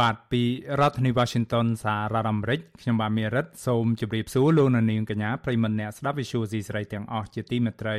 [0.00, 0.42] បាទពី
[0.80, 7.96] រដ្ឋធានី Washington សហរដ្ឋអាមេរិកខ្ញុំបាទមេរិតសូមជម្រាបសួរលោកអ្នកនាងកញ្ញាប្រិមមអ្នកស្ដាប់ Visual C ស្រីទាំងអស់ជាទីមេត្រី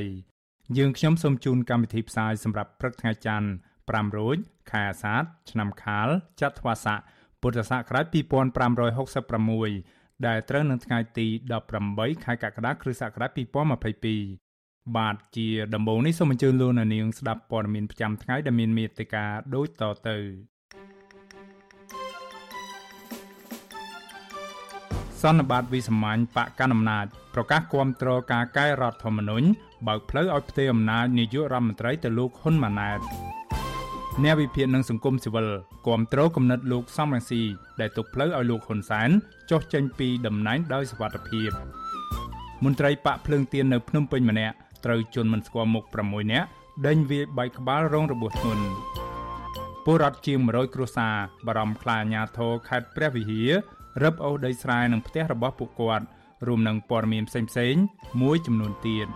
[0.78, 3.50] យើងខ្ញុំសូមជូនកម្មវិធីផ្សាយសម្រាប់ព្រឹកថ្ងៃច័ន្ទ
[3.86, 4.38] 5រោច
[4.72, 5.22] ខែអាសាឍ
[5.52, 6.10] ឆ្នាំខាល
[6.42, 7.00] ចត្វាស័ក
[7.42, 11.28] ពុទ្ធសករាជ2566ដែលត្រូវនឹងថ្ងៃទី
[11.76, 13.32] 18ខែកក្កដាគ្រិស្តសករាជ
[14.16, 20.18] 2022បាទជាដំបូងនេះសូមអញ្ជើញលោកអ្នកនាងស្ដាប់ព័ត៌មានប្រចាំថ្ងៃដែលមានមេត្តាដូចតទៅ
[25.22, 29.48] សន្និបាតវិសាមញ្ញបកកណ្ដាលអំណាចប្រកាសគាំទ្រការកែរដ្ឋធម្មនុញ្ញ
[29.88, 33.00] បើកផ្លូវឲ្យផ្ទេរអំណាចនាយករដ្ឋមន្ត្រីទៅលោកហ៊ុនម៉ាណែត
[34.24, 35.48] អ្នកវិភាគនឹងសង្គមស៊ីវិល
[35.88, 37.42] គាំទ្រគំនិតលោកសំរងស៊ី
[37.80, 39.10] ដែលទុកផ្លូវឲ្យលោកហ៊ុនសែន
[39.50, 41.50] ចុះចេញពីតំណែងដោយសវត្ថិភាព
[42.64, 46.48] មន្ត្រីបកភ្លើងទៀននៅភ្នំពេញម្នាក់ត្រូវជន់មិនស្គាល់មុខ6នាក់
[46.88, 48.66] ដេញវាយបែកក្បាលរងរបួសធ្ងន់
[49.86, 51.16] ពលរដ្ឋជាង100គ្រួសារ
[51.48, 53.52] បារម្ភខ្លាចអាញាធរខេត្តព្រះវិហារ
[54.04, 56.06] រឹបអូសដីស្រែនឹងផ្ទះរបស់ពួកគាត់
[56.48, 57.84] រួមនឹងព័ត៌មានផ្សេងៗ
[58.22, 59.08] មួយចំនួនទៀត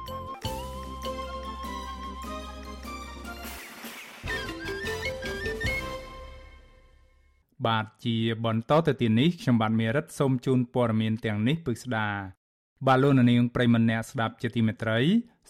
[7.67, 12.07] បាទជាបន្តទៅទៀតនេះខ្ញុំបាទមេរិតសូមជូនព័ត៌មានទាំងនេះពិស្ដា
[12.87, 14.99] បាទលោកនាងប្រិមម្នាក់ស្ដាប់ជាទីមេត្រី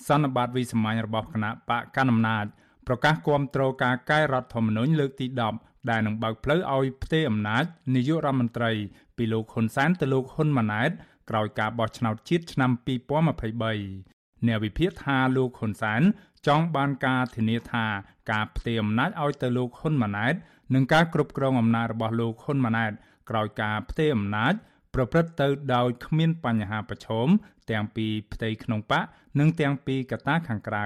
[0.08, 2.46] សន្និបាតវិសាមញ្ញរបស់គណៈបកកណ្ដាលអំណាច
[2.88, 7.64] ប្រកាសគាំទ្រការកែរដ្ឋធម្មនុញ្ញលើកទី10 ដែលនឹងបើកផ្លូវឲ្យផ្ទេរអំណាច
[7.96, 8.72] នាយករដ្ឋមន្ត្រី
[9.18, 10.92] ពីលោកហ៊ុនសែនទៅលោកហ៊ុនម៉ាណែត
[11.30, 16.02] ក្រោយការបោះឆ្នោតជាតិឆ្នាំ2023អ្នកវិភាគថាលោកហ៊ុនសែន
[16.48, 17.86] ចង់បានការធានាថា
[18.32, 20.34] ការផ្ទេរអំណាចឲ្យទៅលោកហ៊ុនម៉ាណែត
[20.74, 22.92] និងការគ្រប់គ្រងអំណាចរបស់លោកហ៊ុនម៉ាណែត
[23.30, 24.54] ក្រោយការផ្ទេរអំណាច
[24.94, 27.28] ប្រព្រឹត្តទៅដោយគ្មានបញ្ហាប្រឈម
[27.70, 29.04] ទាំងពីផ្ទៃក្នុងបក
[29.40, 30.86] និងទាំងពីកត្តាខាងក្រៅ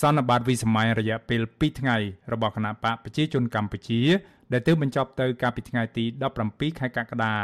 [0.00, 1.96] សន្និបាតវិសម័យរយៈពេល2ថ្ងៃ
[2.32, 4.00] របស់គណៈបកប្រជាជនកម្ពុជា
[4.52, 6.04] ដែលទើបបញ្ចប់ទៅកាលពីថ្ងៃទី
[6.42, 7.34] 17ខែកក្កដា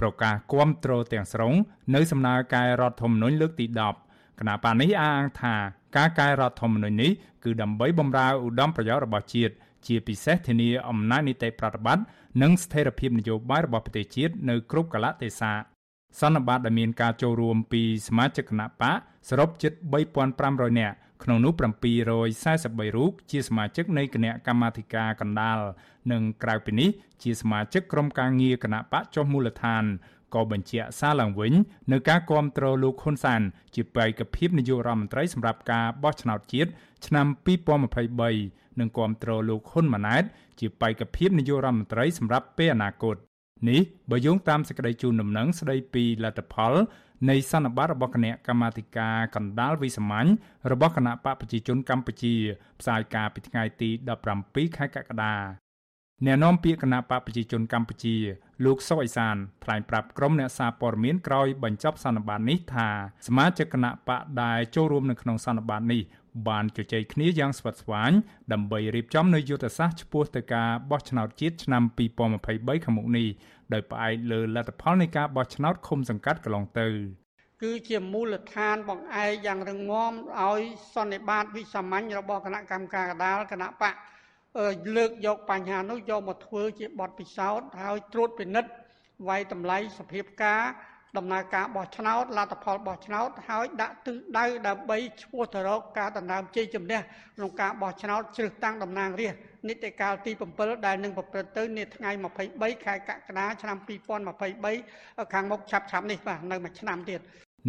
[0.00, 1.52] ប្រកាសគាំទ្រទាំងស្រុង
[1.94, 3.66] នៅសំណើកែរដ្ឋធម្មនុញ្ញលើកទី
[4.02, 5.54] 10គណៈបកនេះអះអាងថា
[5.96, 7.10] ការកែរដ្ឋធម្មនុញ្ញនេះ
[7.44, 9.54] គឺដើម្បីបម្រើឧត្តមប្រយោជន៍របស់ជាតិ
[9.86, 12.04] ជាពិសេសធានាអំណាចនីតិប្រតិបត្តិ
[12.42, 15.54] និងស្ថិរភាពនយោបាយរបស់ប្រទេសជាតិនៅគ្រប់កលៈទេសៈ
[16.20, 18.96] សន្និបាតដែលមានការចូលរួមពីសមាជិកគណៈបក
[19.28, 19.72] សរុបជិត
[20.26, 21.52] 3500នាក់ ក្នុងនោះ
[22.24, 25.58] 743រូបជាសមាជិកនៃគណៈកម្មាធិការកណ្ដាល
[26.12, 26.88] និងក្រៅពីនេះ
[27.22, 29.84] ជាសមាជិកក្រុមការងារគណៈបកចុះមូលដ្ឋាន
[30.34, 31.52] ក៏បញ្ជាក់សារឡើងវិញ
[31.92, 33.42] នៅការគាំទ្រលោកហ៊ុនសាន
[33.74, 36.70] ជាបេក្ខភាពនាយករដ្ឋមន្ត្រីសម្រាប់ការបោះឆ្នោតជាតិ
[37.06, 37.26] ឆ្នាំ
[38.02, 40.24] 2023និងគាំទ្រលោកហ៊ុនម៉ាណែត
[40.60, 43.16] ជាបេក្ខភាពនាយករដ្ឋមន្ត្រីសម្រាប់ពេលអនាគត
[43.68, 46.74] នេះបើយោងតាមសេចក្តីជូនដំណឹងស្តីពីលទ្ធផល
[47.28, 50.28] នៃសន្និបាតរបស់គណៈកម្មាធិការកណ្ដាលវិសាមញ្ញ
[50.72, 52.34] របស់គណៈបកប្រជាជនកម្ពុជា
[52.80, 53.90] ផ្សាយការពីថ្ងៃទី
[54.32, 55.34] 17ខែកក្កដា
[56.26, 58.16] អ្នកនាំពាក្យគណៈបកប្រជាជនកម្ពុជា
[58.64, 62.88] លោកសុកអេសានថ្លែងប្រាប់ក្រុមអ្នកសារព័ត៌មានក្រោយបញ្ចប់សន្និបាតនេះថា
[63.26, 66.00] សមាជិកគណៈបកដែលចូលរួមនៅក្នុងសន្និបាតនេះ
[66.48, 68.12] បានជជែកគ្នាយ៉ាងស្វិតស្វាញ
[68.52, 71.82] ដើម្បីរៀបចំនូវយុទ្ធសាស្ត្រឆ្ពោះទៅការបោះឆ្នោតជាតិឆ្នាំ
[72.38, 73.26] 2023ខាងមុខនេះ
[73.72, 76.88] ដោយផ្អែកលើលទ្ធផលនៃការបោះឆ្នោតឃុំសង្កាត់កន្លងទៅ
[77.62, 80.60] គឺជាមូលដ្ឋានបង្អែកយ៉ាងរឹងមាំឲ្យ
[80.94, 83.94] សន្និបាតវិសាមញ្ញរបស់គណៈកម្មការកដាលគណៈបក
[84.96, 88.70] លើកយកបញ្ហានោះយកមកធ្វើជាបទពិសោធន៍ហើយត្រួតពិនិត្យ
[89.28, 90.62] វាយតម្លៃសភាពការ
[91.18, 97.00] ដំណើរការបោះឆ្នោតលទ្ធផលបោះឆ្នោតហើយដាក់ទិសដៅដើម្បីឈ្មោះទៅរកការដណ្ដើមជ័យជំនះ
[97.36, 102.10] ក្នុងការបោះឆ្នោតជ្រើសតាំងតំណាងរាស្ត្រនីតិកាលទី7ដែលនឹងប្រព្រឹត្តទៅនាថ្ងៃ
[102.48, 103.76] 23ខែកក្កដាឆ្នាំ
[104.54, 107.20] 2023ខាងមុខឆាប់ឆាប់នេះបាទនៅមួយឆ្នាំទៀត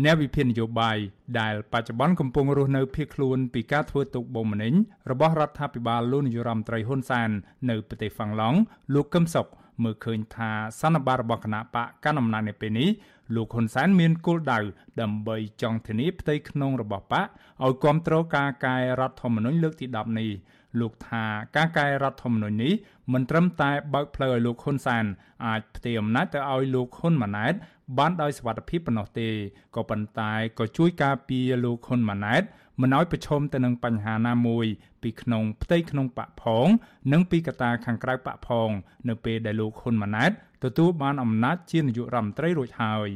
[0.03, 0.97] អ្នកវិភាគនយោបាយ
[1.39, 4.73] ដែលបច្ចុប្បន្នកំពុងរស់នៅភៀសខ្លួនពីការធ្វើទុកបុកម្នេញ
[5.11, 7.29] របស់រដ្ឋាភិបាលលោកនាយរដ្ឋមន្ត្រីហ៊ុនសែន
[7.69, 8.57] នៅប្រទេសហ្វាំងឡង់
[8.93, 9.47] លោកកឹមសុខ
[9.83, 12.89] មើលឃើញថាសន្និបាតរបស់គណៈបកកណ្ដាលអំណាចនៅពេលនេះ
[13.35, 14.59] លោកហ៊ុនសែនមានគោលដៅ
[15.01, 17.25] ដើម្បីចង់ធានាផ្ទៃក្នុងរបស់បក
[17.63, 20.29] ឲ្យគ្រប់គ្រងការកែរដ្ឋធម្មនុញ្ញលើកទី10នេះ
[20.79, 21.25] លោកថា
[21.55, 22.73] ការកែរដ្ឋធម្មនុញ្ញនេះ
[23.13, 25.05] មិនត្រឹមតែបើកផ្លូវឲ្យលោកហ៊ុនសែន
[25.45, 27.53] អាចផ្ទេរអំណាចទៅឲ្យលោកហ៊ុនម៉ាណែត
[27.97, 29.29] បានដោយសវត្ថិភាពប៉ុណ្ណោះទេ
[29.75, 32.43] ក៏ប៉ុន្តែក៏ជួយការពារលោកហ៊ុនម៉ាណែត
[32.81, 34.65] មិនឲ្យប្រឈមទៅនឹងបញ្ហាណាមួយ
[35.01, 36.67] ពីក្នុងផ្ទៃក្នុងបកផង
[37.11, 38.69] និងពីកត្តាខាងក្រៅបកផង
[39.09, 40.31] នៅពេលដែលលោកហ៊ុនម៉ាណែត
[40.63, 43.09] ទទួលបានអំណាចជានាយករដ្ឋមន្ត្រីរួចហើយ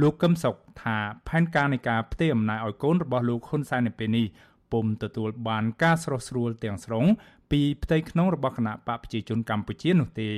[0.00, 0.96] លោកកឹមសុខថា
[1.28, 4.26] ផែនការនៃការផ្ទេរអំណាចឲ្យកូនរបស់លោកហ៊ុនសែននៅពេលនេះ
[4.72, 7.04] ពុំទទួលបានការស្រស់ស្រួលទាំងស្រុង
[7.50, 10.30] ពីផ្ទៃក្នុងរបស់គណៈបកប្រជាជនកម្ពុជានោះទេ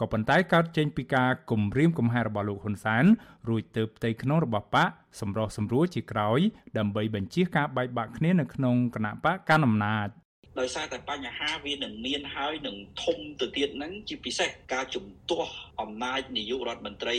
[0.00, 3.04] ក៏ប៉ុន្តែកើតចេញពីការគំរាមកំហែងរបស់លោកហ៊ុនសែន
[3.48, 4.88] រួចទៅផ្ទៃក្នុងរបស់បក
[5.20, 6.40] សម្រោះសម្រួលជាក្រោយ
[6.78, 10.08] ដើម្បីបញ្ជាការបែកបាក់គ្នានៅក្នុងគណៈបកកណ្ដាលអំណាច
[10.58, 17.16] ដោយសារតែបញ្ហាវានឹងមានហើយនឹងធំទៅទៀតហ្នឹងជាពិសេសការជំទាស់អំណាចនាយករដ្ឋមន្ត្រី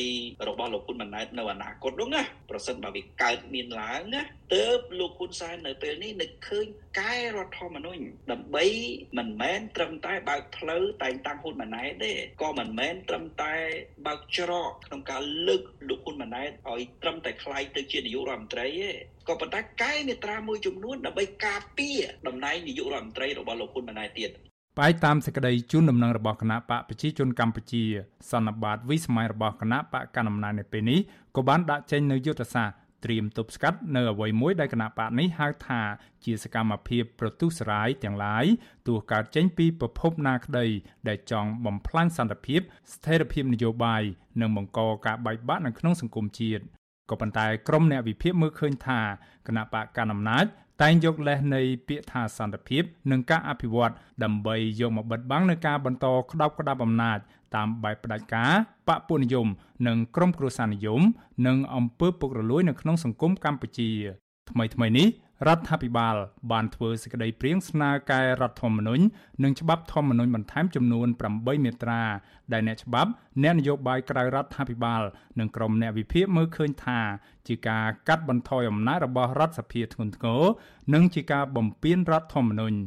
[0.47, 4.21] របស់លោកហ៊ុនម៉ាណែតនៅអនាគតនោះណាប្រសិនបើវាកើតមានឡើងណា
[4.53, 6.65] ទើបលោកហ៊ុនសែននៅពេលនេះនឹកឃើញ
[6.99, 8.01] កែរដ្ឋធម្មនុញ្ញ
[8.31, 8.65] ដើម្បី
[9.17, 12.11] មិនមែនត្រឹមតែបើកផ្លូវតែងតាំងហ៊ុនម៉ាណែតទេ
[12.41, 13.53] ក៏មិនមែនត្រឹមតែ
[14.07, 18.91] បើកច្រកក្នុងការលើកលោកហ៊ុនម៉ាណែតឲ្យត្រឹមតែខ្លាយទៅជានាយករដ្ឋមន្ត្រីទេ
[19.31, 24.29] ក៏ប៉ុន្តែកែមាត្រាមួយចំនួនដើម្បីការពារតំណែងនាយករដ្ឋមន្ត្រីរបស់លោកហ៊ុនម៉ាណែតទៀត
[24.77, 27.83] ផ្អែកតាមសេចក្តីជូនដំណឹងរបស់គណៈបកប្រជាជនកម្ពុជា
[28.31, 30.99] សន្និបាតវិសម័យរបស់គណៈបកកណ្ដាលអំណាចនៅពេលនេះ
[31.35, 35.81] ក៏បានដាក់ចេញនូវយុទ្ធសាស្ត្រត្រៀមទប់ស្កាត់នៅអ្វីមួយដែលគណៈបកនេះហៅថា
[36.25, 38.45] ជាសកម្មភាពប្រទុសរាយទាំងឡាយ
[38.87, 40.65] ទោះកើតចេញពីប្រភពណាក្តី
[41.07, 42.61] ដែលចង់បំផ្លាញសន្តិភាព
[42.93, 44.03] ស្ថិរភាពនយោបាយ
[44.41, 46.63] និងបង្កការបែកបាក់នៅក្នុងសង្គមជាតិ
[47.11, 48.99] ក៏ប៉ុន្តែក្រុមអ្នកវិភាគមើលឃើញថា
[49.47, 50.45] គណៈបកកណ្ដាលអំណាច
[50.81, 53.93] តែងយកលេសនៃពាក្យថាសន្តិភាពនិងការអភិវឌ្ឍ
[54.23, 57.17] ដើម្បីយកមកបិទបាំងនឹងការបន្តក្តោបក្តាប់អំណាច
[57.55, 58.53] តាមបែបផ្ដាច់ការ
[58.87, 59.47] បពពុនិយម
[59.87, 61.01] និងក្រមគ្រួសារនិយម
[61.47, 63.89] និងអំពើពុករលួយនៅក្នុងសង្គមកម្ពុជា
[64.49, 65.07] ថ្មីថ្មីនេះ
[65.47, 66.15] រដ្ឋាភិបាល
[66.51, 69.03] បានធ្វើសេចក្តីព្រៀងស្នើកែរដ្ឋធម្មនុញ្ញ
[69.43, 72.03] និងច្បាប់ធម្មនុញ្ញបន្ថែមចំនួន8មាត្រា
[72.53, 73.11] ដែលអ្នកច្បាប់
[73.43, 75.01] អ្នកនយោបាយក្រៅរដ្ឋាភិបាល
[75.39, 76.99] និងក្រុមអ្នកវិភាគមើលឃើញថា
[77.47, 80.41] ជាការកាត់បន្ថយអំណាចរបស់រដ្ឋសភាធ្ងន់ធ្ងរ
[80.93, 82.77] និងជាការបំពានរដ្ឋធម្មនុញ្ញ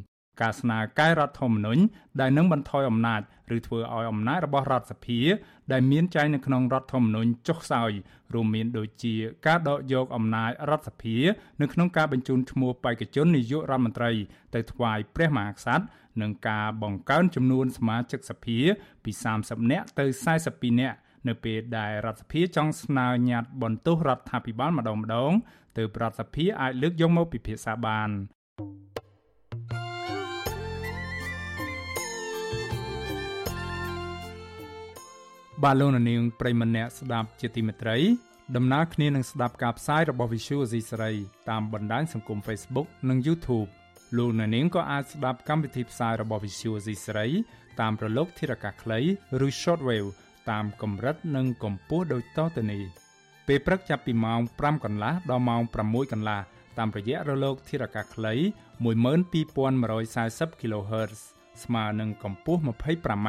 [0.41, 1.83] ការស្នើកែរដ្ឋធម្មនុញ្ញ
[2.21, 3.21] ដែលនឹងបន្ថយអំណាច
[3.57, 5.21] ឬធ្វើឲ្យអំណាចរបស់រដ្ឋសភា
[5.73, 7.91] ដែលមានចែងនៅក្នុងរដ្ឋធម្មនុញ្ញចុះខ្សោយ
[8.35, 9.15] រួមមានដូចជា
[9.47, 11.17] ការដកយកអំណាចរដ្ឋសភា
[11.61, 14.13] នៅក្នុងការបញ្ជូនឈ្មោះបេក្ខជននាយករដ្ឋមន្ត្រី
[14.55, 15.85] ទៅថ្វាយព្រះមហាក្សត្រ
[16.23, 18.59] និងការបង្កើនចំនួនសមាជិកសភា
[19.05, 20.05] ពី30នាក់ទៅ
[20.43, 20.97] 42នាក់
[21.29, 25.33] នៅពេលដែលរដ្ឋសភាចង់ស្នើញត្តិបន្ទោសរដ្ឋាភិបាលម្ដងម្ដង
[25.79, 28.11] ទើបរដ្ឋសភាអាចលើកយកមកពិភាក្សាបាន
[35.65, 37.97] បាទលោកនាងប្រិមម្នាក់ស្ដាប់ជាទីមេត្រី
[38.57, 41.13] ដំណើរគ្នានឹងស្ដាប់ការផ្សាយរបស់ Visual Asia សេរី
[41.51, 43.69] តាមបណ្ដាញសង្គម Facebook និង YouTube
[44.17, 47.29] លោកនាងក៏អាចស្ដាប់កម្មវិធីផ្សាយរបស់ Visual Asia សេរី
[47.81, 49.01] តាមរលកធារកាសខ្លី
[49.47, 50.09] ឬ Shortwave
[50.51, 52.83] តាមកម្រិតនិងកម្ពស់ដូចតទៅនេះ
[53.47, 56.41] ពេលព្រឹកចាប់ពីម៉ោង5កន្លះដល់ម៉ោង6កន្លះ
[56.79, 58.35] តាមរយៈរលកធារកាសខ្លី
[58.85, 61.21] 12140 kHz
[61.65, 63.29] ស្មើនឹងកម្ពស់ 25m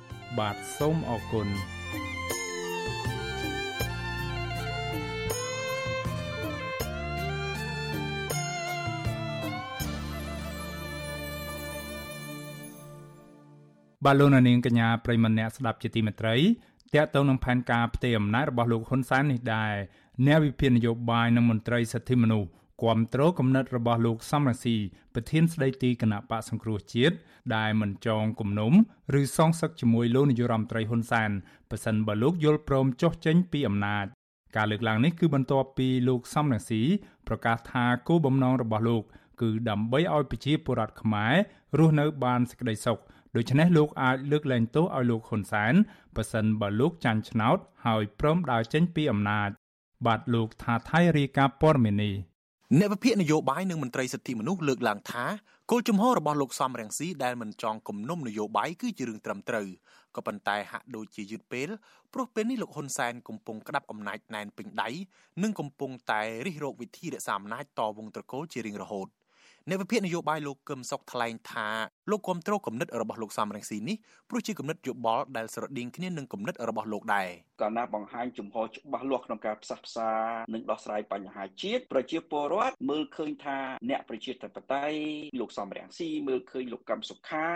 [0.39, 16.35] បាទសូមអរគុណបាទលោកនាងកញ្ញាប្រិមម្នាក់ស្ដាប់ជាទីមេត្រី
[16.93, 19.73] តកតងនឹងផែនការផ្ទេរអំណាចរបស់លោកហ៊ុនសែននេះដែរ
[20.25, 22.49] អ្នកវិភាគនយោបាយនិងមន្ត្រីសិទ្ធិមនុស្ស
[22.83, 24.75] គាំទ្រគំនិតរបស់លោកសំរងស៊ី
[25.13, 27.15] ប្រធានស្ដីទីគណៈបកសង្គ្រោះជាតិ
[27.55, 28.73] ដែលមិនចងគំនុំ
[29.19, 31.31] ឬសងសឹកជាមួយលោកនាយរដ្ឋមន្ត្រីហ៊ុនសែន
[31.69, 34.05] ប៉ះសិនបើលោកយល់ព្រមចុះចេញពីអំណាច
[34.55, 36.81] ការលើកឡើងនេះគឺបន្ទាប់ពីលោកសំរងស៊ី
[37.27, 39.03] ប្រកាសថាគោលបំណងរបស់លោក
[39.41, 41.33] គឺដើម្បីឲ្យប្រជាពលរដ្ឋខ្មែរ
[41.77, 42.99] រស់នៅបានសេចក្តីសុខ
[43.35, 45.73] ដូច្នេះលោកអាចលើកលែងទោសឲ្យលោកហ៊ុនសែន
[46.15, 49.49] ប៉ះសិនបើលោកចាញ់ឆ្នោត ហើយព្រមដើរចេញពីអំណាច
[50.05, 52.15] បាទលោកថាថៃរាយការណ៍ព័ត៌មាននេះ
[52.79, 55.25] អ្នកវិភាគនយោបាយនិងមន្ត្រីសិទ្ធិមនុស្សលើកឡើងថា
[55.71, 59.67] គោលជំហររបស់លោកសំរងស៊ីដែលមិនចង់គំនុំនយោបាយគឺជារឿងត្រឹមត្រូវ
[60.15, 61.69] ក៏ប៉ុន្តែហាក់ដូចជាយឺតពេល
[62.13, 64.89] ព្រោះពេលនេះលោកហ៊ុនសែនកំពុងក្តាប់អំណាចណែនពេញដៃ
[65.43, 69.07] និងកំពុងតែរិះរោចវិធីរក្សាអំណាចតវងត្រកូលជារៀងរហូត
[69.69, 71.67] អ្នកវិភាគនយោបាយលោកកឹមសុខថ្លែងថា
[72.09, 73.97] លោកគ្រប់គ្រងគំនិតរបស់លោកសំរងស៊ីនេះ
[74.29, 77.27] ព្រោះជាគំនិតយោបល់ដែលស្រដៀងគ្នានឹងគំនិតរបស់លោកដែរ
[77.61, 80.11] កាលណាបង្ហាញជំហរច្បាស់លាស់ក្នុងការផ្សះផ្សា
[80.53, 84.97] និងដោះស្រាយបញ្ហាជាតិប្រជាពលរដ្ឋមើលឃើញថាអ្នកប្រជាធិបតេយ្យ
[85.39, 87.47] លោកសំរងស៊ីមើលឃើញលោកកឹមសុខា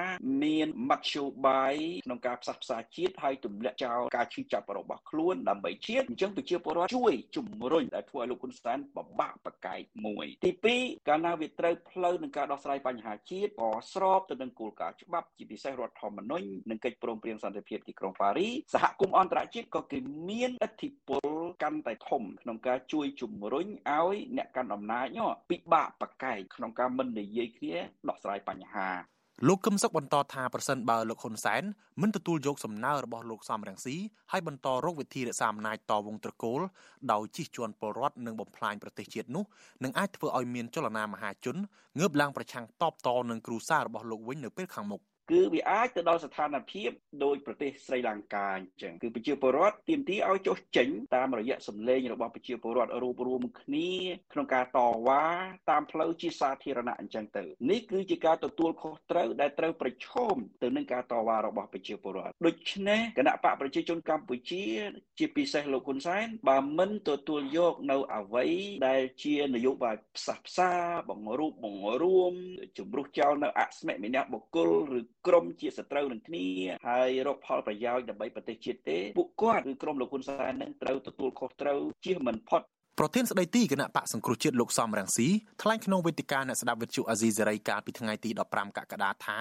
[0.44, 1.76] មានមធ្យោបាយ
[2.06, 20.00] ក្នុងការផ្សះផ្សាជាតិហើយទម្លាក់ចោលការឈឺចាប់របស់ខ្លួនដើម្បីជាតិអញ្ចឹងប្រជាពលរដ្ឋជួយជំរុញដែលធ្វើឲ្យលោកហ៊ុនសែនបបាក់បកែកមួយទី2កាលណាវាត្រូវផ្លូវនឹងការដោះស្រាយបញ្ហាជាតិក៏ស្របទៅនឹងគោលការណ៍ច្បាប់ជាពិសេសរដ្ឋធម្មនុញ្ញនិងកិច្ចព្រមព្រៀងសន្តិភាពទីក្រុងប៉ារីសហគមន៍អន្តរជាតិក៏គេ
[20.30, 21.30] មានឥទ្ធិពល
[21.64, 25.08] កាន់តែធំក្នុងការជួយជំរុញឲ្យអ្នកកាន់អំណាច
[25.50, 27.76] ពិបាកបកែកក្នុងការមិននិយាយគ្នា
[28.08, 29.15] ដោះស្រាយបញ្ហា
[29.48, 31.64] លោកកឹមសុខបន្តថាប្រសិនបើលោកហ៊ុនសែន
[32.02, 33.96] មិនទទួលយកសំណើរបស់លោកសំរងស៊ី
[34.32, 36.62] ហើយបន្តរកវិធីរក្សាអំណាចតវងត្រកូល
[37.12, 39.44] ដោយជិះជាន់ពលរដ្ឋនិងបំផ្លាញប្រទេសជាតិនោះ
[39.84, 41.56] នឹងអាចធ្វើឲ្យមានចលនាមហាជន
[42.00, 45.02] ងើបឡើងប្រឆាំងតបតនឹងគ្រូសារបស់លោកវិញនៅពេលខាងមុខ
[45.32, 46.90] គឺវាអាចទៅដល់ស្ថានភាព
[47.24, 53.92] ដោយប្រទេសស្រីលង្កាអញ្ចឹងគឺប្រជាពលរដ្ឋទាមទារឲ្យចុះចេញតាមរយៈសម្លេងរបស់ប្រជាពលរដ្ឋរួបរวมគ្នា
[54.34, 55.26] ក្នុងការតវ៉ា
[55.70, 64.64] តាមផ្លូវជាសាធារណៈអញ្ចឹងទៅនេះគឺជាការទទួលខុសត្រូវដែលត្រូវប្រឈមទៅនឹងការតវ៉ារបស់ប្រជាពលរដ្ឋដូច្នេះគណៈបកប្រជាជនកម្ពុជា
[65.20, 68.46] ជាពិសេសលោកហ៊ុនសែនបើមិនទទួលយកនៅអ្វី
[68.88, 70.72] ដែលជានយោបាយផ្សះផ្សា
[71.10, 72.34] បង្រួបបង្រួម
[72.78, 76.46] ជំរុះចោលនៅអស្មិមិនៈបុគ្គលឬ ក្រុមជាសត្រូវនឹងគ្នា
[76.88, 82.62] ហើយរកផលប្រយោជន៍ដើម្បីប្រទេសជាតិទេពួកគាត់គឺក្រុមលោកហ៊ុនសែននឹងត្រូវទទួលខុសត្រូវជៀសមិនផុត
[83.00, 85.28] ប្រធានស្ដីទីគណៈបកសង្គ្រោះជាតិលោកសំរងស៊ី
[85.62, 89.38] ថ្លែងក្នុងវេទិកាអ្នកស្ដាប់វិទ្យុអាស៊ីសេរីកាលពីថ្ងៃទី15កក្កដាថា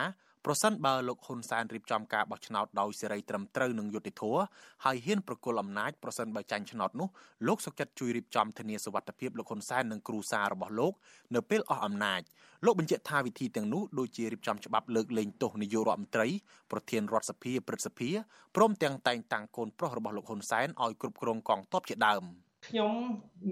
[0.46, 4.42] ប្រសិនបើលោកហ៊ុនសែនរៀបចំការបោះឆ្នោតដោយសេរីត្រឹមត្រូវនិងយុត្តិធម៌
[4.84, 7.08] ហើយហ៊ានប្រគល់អំណាចប្រសិនបើចាញ់ឆ្នោតនោះ
[7.48, 10.92] លោកសុកចិត្តជួយរៀបចំធានាសុវត្ថិភាពលោកហ៊ុនសែននិងគ្រួសាររបស់លោក
[11.34, 12.20] នៅពេលអស់អំណាច
[12.64, 16.28] លោកបញ្ជាក់ថាវិធីទាំងនោះដូចជារៀបចំច្បាប់លើកលែងទោសនាយករដ្ឋមន្ត្រី
[16.70, 18.10] ប្រធានរដ្ឋសភាព្រឹទ្ធសភា
[18.56, 22.22] ព្រមទាំងតែងតាំងកូនប្រុសរបស់លោកហ៊ុនសែនឲ្យគ្រប់គ្រងកងទ័ពជាដើម
[22.66, 22.92] ខ្ញុំ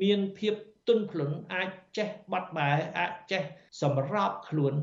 [0.03, 0.55] មានភាព
[0.89, 3.43] ទន់ភ្លន់អាចចេះបាត់បែអាចចេះ
[3.81, 4.75] សម្របខ្លួន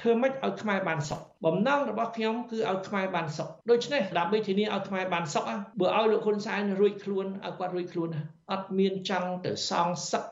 [0.00, 5.44] ធ្វើម៉េចឲ្យខ្មែរបានសុខ បំណងរបស់ខ្ញុំគឺឲ្យខ្មែរបានសុខដូច្នេះដើម្បីធានាឲ្យខ្មែរបានសុខ
[5.80, 8.10] បើឲ្យលោកហ៊ុនសែនរួចខ្លួនឲ្យគាត់រួចខ្លួន
[8.52, 10.24] អត់មានចង់ទៅសងសឹក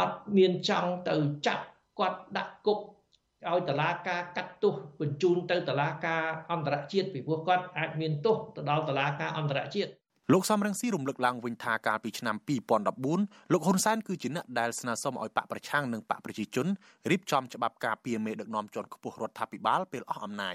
[0.00, 1.14] អត់មានចង់ទៅ
[1.46, 1.64] ចាប់
[1.98, 2.78] គាត់ដាក់គុក
[3.48, 6.22] ឲ្យតឡាការកាត់ទោសបញ្ជូនទៅតឡាការ
[6.52, 9.90] អន្តរជាតិពីព្រោះគាត់អាចមានទោសទៅដល់តឡាការអន្តរជាតិ
[10.32, 12.36] លោកសំរងស៊ីរំលឹកឡើងវិញថាកាលពីឆ្នាំ
[12.94, 16.66] 2014លោកហ៊ុនសែនគឺជាអ្នកដែលស្នើសុំឲ្យបកប្រឆាំងនិងបកប្រជាជន
[17.10, 20.54] រៀបចំច្បាប់ការពារមេដឹកនាំជាន់ខ្ពស់រដ្ឋាភិបាលពេលអស់អំណាច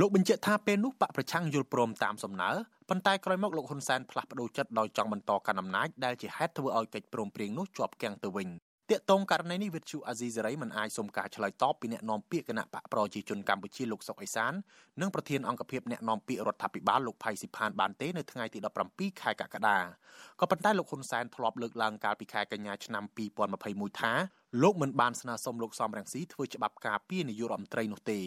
[0.00, 2.50] លោកបញ្ជាក់ថាពេលនោះបកប្រឆាំងយល់ព្រមតាមសំណើ
[2.88, 8.48] ប៉ុន្តែក្រោយមកលោកហ៊ុនសែនផ្លាស់ប្ដូរចិត្តដោយចង់បន្តកាន់អំណាចដែលជាហេតុធ្វើឲ្យកិច្ចព្រមព្រៀងនោះជាប់គាំងទៅវិញ
[8.92, 14.52] តាកតងករណីនេះវិទ្យុអាស៊ីសេរីមិនអាចសុំការឆ្លើយតបពីអ្នកនាំពាក្យគណៈបកប្រជាជនកម្ពុជាលោកសុកអេសាន
[15.00, 18.58] និងប្រធានអង្គភិបអ្នកនាំពាក្យរដ្ឋាភិបាលលោកផៃស៊ីផានបានទេនៅថ្ងៃទី
[18.90, 19.78] 17ខែកក្កដា
[20.40, 23.04] ក៏ប៉ុន្តែលោកហ៊ុនសែនធ្លាប់លើកឡើងកាលពីខែកញ្ញាឆ្នាំ
[23.52, 24.12] 2021ថា
[24.60, 28.20] លោកមិនបានស្នើសុំលោកសំរងស៊ីធ្វើច្បាប់ការពារនាយករដ្ឋមន្ត្រីនោះទេ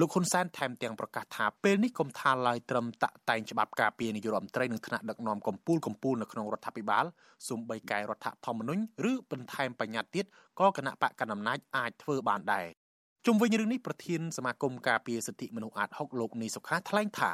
[0.00, 7.04] លោកហ៊ុនសែនថែមទាំងប្រកាសថាពេលនេះកុំថាឡើយត្រឹមតាក់តែងច្បាប់ការពារនាយករដ្ឋមន្ត្រីនឹងថ្នាក់ដឹកនាំកម្ពុជាកម្ពុជានៅក្នុងរដ្ឋាភិបាល
[7.48, 10.24] សូម្បីកែរដ្ឋធម្មនុញ្ញឬបន្ថែមបញ្ញត្តិទៀត
[10.60, 12.66] ក៏គណៈបកកណ្ដាលអំណាចអាចធ្វើបានដែរ
[13.26, 17.32] ជុំវិញរឿងនេះប្រធានសមាគមការពារសិទ្ធិមនុស្សអាត6លោកនីសុខាថ្លែងថា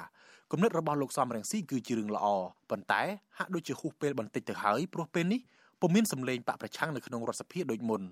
[0.53, 2.27] គំនិតរបស់លោកសំរងស៊ីគឺជារឿងល្អ
[2.71, 3.03] ប៉ុន្តែ
[3.39, 5.41] ហាក់ដូចជាហួសពេលបន្តិចទៅហើយព្រោះពេលនេះ
[5.81, 8.03] ពុំមានសម្លេងបកប្រឆាំងនៅក្នុងរដ្ឋសភាដូចមុន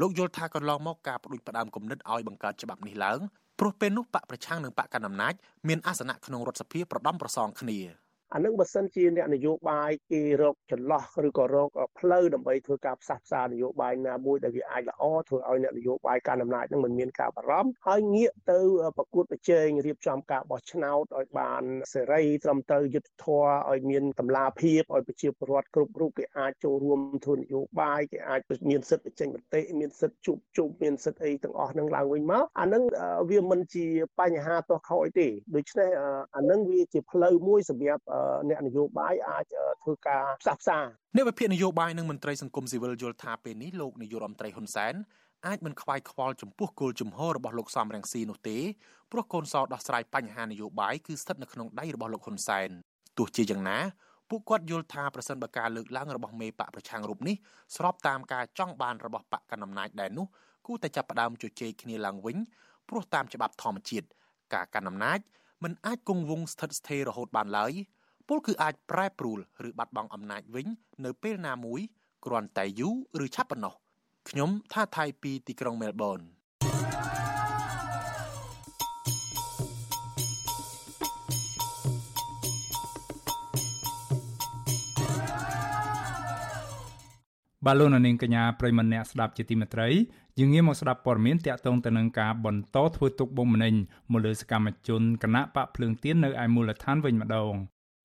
[0.00, 3.20] លោកយល់ថាកន្លងមកការផ្ដួចផ្ដើមគំនិតឲ្យបង្កើតច្បាប់នេះឡើង
[3.58, 5.34] ព្រោះពេលនោះបកប្រឆាំងនិងបកកណ្ដាលអំណាច
[5.68, 7.78] មានអាសនៈក្នុងរដ្ឋសភាប្រដំប្រសងគ្នា
[8.36, 18.60] អានឹងបើសិនជាអ្នកនយោបាយគេរកចន្លោះឬក៏រកផ្លូវដើម្បីធ្វើការផ្សះផ្សានយោបាយណាមួយដែលវាអាចល្អធ្វើឲ្យអ្នកនយោបាយកាន់អំណាចនឹងមិនមានការបារម្ភហើយងាកទៅ
[18.98, 21.62] ប្រកួតប្រជែងរៀបចំការបោះឆ្នោតឲ្យបាន
[21.94, 32.82] សេរីត្រឹមត្រូវយុត្តិធម៌ឲ្យមានតម្លាភាពឲ្យប្រជាពលរដ្ឋគ្រប់រូបគេអាចចូលរួមធ្វើនយោបាយគេអាចមានសិទ្ធិបញ្ចេញមតិមានសិទ្ធិជួបជុំមានសិទ្ធិអីទាំងអស់នឹងឡើងវិញមកអានឹង
[33.30, 33.86] វាមិនជា
[34.20, 35.90] បញ្ហាទាស់ខោអីទេដូច្នេះ
[36.36, 38.02] អានឹងវាជាផ្លូវមួយសម្រាប់
[38.48, 39.44] អ្នកនយោបាយអាច
[39.82, 40.78] ធ្វើការផ្សះផ្សា
[41.16, 44.94] អ្នកវិភាគនយោបាយនិងមន្ត្រីសង្គមស៊ីវិលយល់ថាពេលនេះលោកនាយករដ្ឋមន្ត្រីហ៊ុនសែន
[45.46, 48.58] អាចមិនខ្វាយខ្វល់ចំពោះគោលជំហររបស់លោកសំរងស៊ីនោះទេ
[49.12, 52.68] ព្រោះកូនសោដោះស្រាយបញ្ហានយោបាយគឺស្ថិតនៅក្នុងដៃរបស់លោកហ៊ុនសែន
[53.18, 53.78] ទោះជាយ៉ាងណា
[54.30, 57.36] ពួកគាត់យល់ថាប្រសិនបើការលើកឡើងរបស់មេបកប្រឆាំងរូបនេះ
[57.76, 60.26] ស្របតាមការចង់បានរបស់បកកណ្ដាលអំណាចដែរនោះ
[60.66, 62.36] គួរតែចាប់ផ្ដើមជជែកគ្នាឡើងវិញ
[62.88, 64.06] ព្រោះតាមច្បាប់ធម្មជាតិ
[64.54, 65.18] ការកាន់អំណាច
[65.64, 67.72] មិនអាចគង់វង្សស្ថិតស្ថេររហូតបានឡើយ
[68.28, 69.38] ពលគឺអាចប្រែប្រួល
[69.68, 70.66] ឬបាត់បង់អំណាចវិញ
[71.04, 71.80] នៅពេលណាមួយ
[72.24, 72.88] គ្រាន់តែយូ
[73.20, 73.74] រឬឆាប់ប៉ុណ្ណោះ
[74.28, 76.20] ខ្ញុំថាថៃពីទីក្រុងមែលប៊ន
[87.66, 89.88] បាទលោកនាងកញ្ញាប្រិមម្នាក់ស្ដាប់ជាទីមេត្រី
[90.38, 93.74] យើងងាកមកស្ដាប់ព័ត៌មានតាក់ទងទៅនឹងការបន្តធ្វើទុកបុកម្នេញ
[94.12, 97.54] មកលើសកម្មជនគណៈបកភ្លើងទៀននៅឯមូលដ្ឋានវិញម្ដង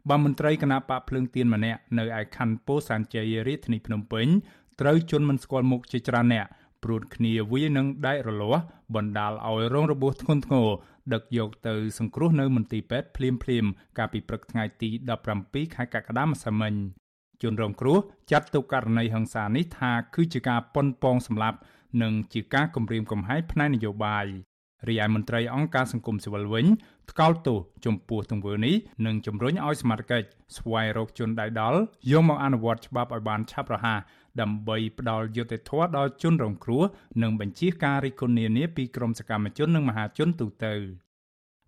[0.10, 4.28] បាទមន្ត្រីគណៈបកភ្លើងទៀនម្នាក់នៅឯខណ្ឌពោធិ៍សែនជ័យរាជធានីភ្នំពេញ
[4.82, 6.46] ត្រូវជន់មិនស្គាល់មុខជាច្រើនអ្នក
[6.84, 8.64] ព្រួតគ្នាវានឹងដែករលាស់
[8.96, 10.70] បណ្ដាលឲ្យរងរបួសធ្ងន់ធ្ងរ
[11.14, 13.66] ដឹកយកទៅសង្គ្រោះនៅមន្ទីរពេទ្យភ្លាមភ្លាម
[13.98, 14.90] កាលពីព្រឹកថ្ងៃទី
[15.32, 16.74] 17ខែកក្កដាម្សិលមិញ
[17.42, 17.98] ជនរងគ្រោះ
[18.32, 21.58] ចាត់ទុកករណីហិង្សានេះថាគឺជាការប៉ុនប៉ងសម្លាប់
[22.02, 24.26] និងជាការគំរាមកំហែងផ្នែកនយោបាយ
[24.88, 26.66] រីឯមន្ត្រីអង្គការសង្គមស៊ីវិលវិញ
[27.12, 30.24] ថ្កោលទោសចំពោះទង្វើនេះនិងជំរុញឲ្យសមាជិក
[30.58, 31.80] ស្វែងរកជនដៃដល់
[32.12, 34.00] យកមកអនុវត្តច្បាប់ឲ្យបានឆាប់រហ័ស
[34.42, 36.84] ដើម្បីផ្ដល់យុត្តិធម៌ដល់ជនរងគ្រោះ
[37.22, 40.74] និងបញ្ជាការរិះគន់នានាពីក្រមសកម្មជននិងមហាជនទូទៅ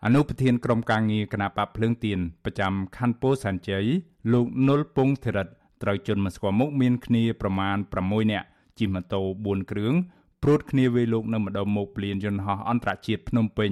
[0.05, 3.85] អនុប្រធានក្រុមការងារគណៈបកភ្លើងទៀនប្រចាំខណ្ឌពោធិ៍សែនជ័យ
[4.33, 5.47] លោកនុលពងធរិត
[5.83, 8.47] ត្រូវជន់មិនស្គាល់មុខមានគ្នាប្រមាណ6នាក់
[8.79, 9.93] ជិះម៉ូតូ4គ្រឿង
[10.43, 13.71] ព្រួតគ្នាវេលោកនៅម្ដុំមុខព្លានយន្តហោះអន្តរជាតិភ្នំពេញ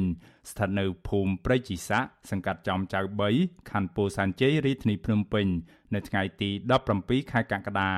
[0.49, 1.99] ស្ថិតនៅភូមិព្រៃជីសា
[2.29, 2.99] សង្កាត់ចំចៅ
[3.35, 5.45] 3ខណ្ឌពោធិ៍សែនជ័យរាជធានីភ្នំពេញ
[5.93, 6.49] នៅថ្ងៃទី
[6.89, 7.91] 17ខែកក្កដា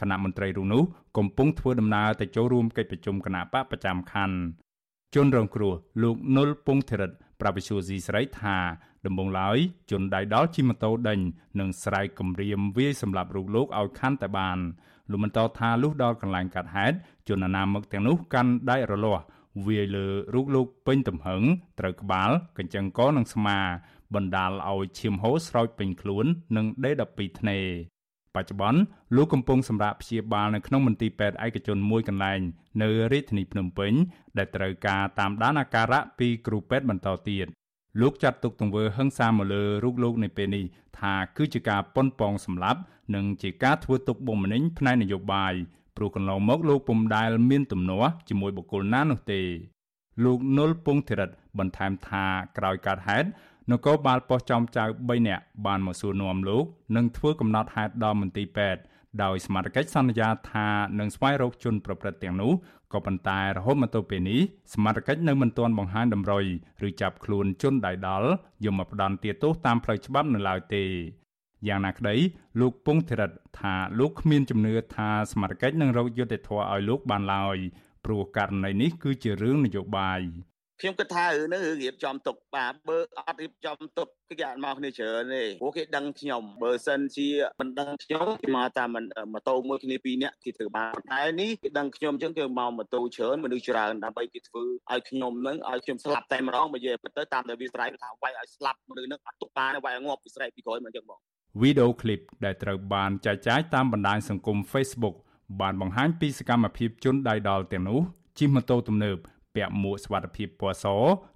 [0.00, 0.82] គណៈមន្ត្រីរូបនោះ
[1.16, 4.36] កំពុងធ្វើដំណើរទៅចូលរួមកិច្ចប្រជុំគណៈបកប្រចាំខណ្ឌ
[5.14, 8.56] ជនរងគ្រោះលោកនុលពងធរិតប្រវិសុយស៊ីស្រីថា
[9.06, 9.58] ដំបងឡើយ
[9.90, 11.20] ជនដៃដល់ជិះម៉ូតូដេញ
[11.60, 14.58] និងស្រែកគំរាមវាយសម្លាប់រូបលោកឲ្យខាន់តែបាន
[15.10, 16.96] លោកបន្តថាលុះដល់កន្លែងកាត់ហេតុ
[17.28, 19.22] ជនអនាមិកទាំងនោះកាន់ដៃរលាស់
[19.66, 21.42] វាយលើរូបលោកពេញទំហឹង
[21.80, 23.58] ត្រូវក្បាលកញ្ចឹងកនិងស្មា
[24.14, 27.58] បណ្ដាលឲ្យឈាមហូរស្រោចពេញខ្លួន និងដេ12ធ្នេ
[28.34, 28.80] បច្ចុប្បន្ន
[29.16, 32.40] លោកកំពុងសម្រាកព្យាបាលនៅក្នុងមន្ទីរពេទ្យឯកជនមួយកន្លែង
[32.82, 33.92] នៅរាជធានីភ្នំពេញ
[34.38, 37.46] ដែលត្រូវការតាមដានអាការៈពីគ្រូពេទ្យបន្តទៀត
[38.00, 40.64] លោកចាត់ទុកទង្វើហិង្សាមកលើរូបលោកនៅពេលនេះ
[40.98, 42.80] ថាគឺជាការប៉ុនប៉ងសម្លាប់
[43.14, 45.54] និងជាការធ្វើទុកបុកម្នេញផ្នែកនយោបាយ
[45.96, 49.42] ព្រោះកន្លងមកលោកពុំដែលមានទំនាស់ជាមួយបុគ្គលណានោះទេ
[50.24, 52.24] លោកនុលពងធរិតបន្ថែមថា
[52.58, 53.28] ក្រោយកើតហេតុ
[53.70, 56.64] នគរបាលប៉ុស្តិ៍ចំចៅ3នាក់បានមកសួរនាំលោក
[56.96, 58.82] និងធ្វើកំណត់ហេតុដល់មន្ទីរពេទ្យ
[59.22, 62.52] ដោយសមាជិកសន្យាថានឹងស្វែងរកជនប្រព្រឹត្តទាំងនោះ
[62.92, 64.40] ក៏ប៉ុន្តែរហូតមកទល់ពេលនេះ
[64.74, 66.44] សមាជិកនៅមិនទាន់បង្ហាញតម្រុយ
[66.86, 68.28] ឬចាប់ខ្លួនជនដៃដល់
[68.64, 70.84] យកមកផ្ដន្ទាទោសតាមផ្លូវច្បាប់នៅឡើយទេ
[71.68, 72.14] យ៉ាងណាក្តី
[72.60, 77.58] លោកពងធរិតថាលោកគ្មានជំនឿថាសមាជិកនឹងរកយុត្តិធម៌ឲ្យលោកបានឡើយ
[78.04, 80.22] ព្រោះករណីនេះគឺជារឿងនយោបាយ
[80.80, 87.28] ខ្ញុំគិតថារឿងនេះរឿងរៀបចំទុកបាទបើអត់រៀបចំទុកគឺគេអត់មកគ្នាច្រើនទេព្រោះគេដឹងខ្ញុំបើសិនជា
[87.60, 88.88] មិនដឹងខ្ញុំគេមកតាម
[89.32, 101.20] ម៉ូតូមួយគ្នាពីរនាក់គេធ្វើបានតែនេះគេដឹងខ្ញុំអញ្ចឹងគេមកម៉ូតូច្រើនមនុស្សច្រើនដើម្បីគេធ្វើឲ្យខ្ញុំនឹងឲ្យខ្ញុំស្លាប់តែម្ដងបើនិយាយទៅតាមតែវាស្រែកថាវាយឲ្យស្លាប់មនុស្សនឹងអត់ទុកបានវាយឲ្យងាប់ពីស្រែកពីក្រោយមកអញ្ចឹងបង
[101.60, 105.16] វីដេអូឃ្លីបដែលត្រូវបានចែកចាយតាមបណ្ដាញសង្គម Facebook
[105.60, 108.00] បានបង្ហាញពីសកម្មភាពជនដៃដល់ទាំងនោះ
[108.38, 109.16] ជិះម៉ូតូទំនើប
[109.54, 110.86] ពាក់មួកសុវត្ថិភាពពណ៌ស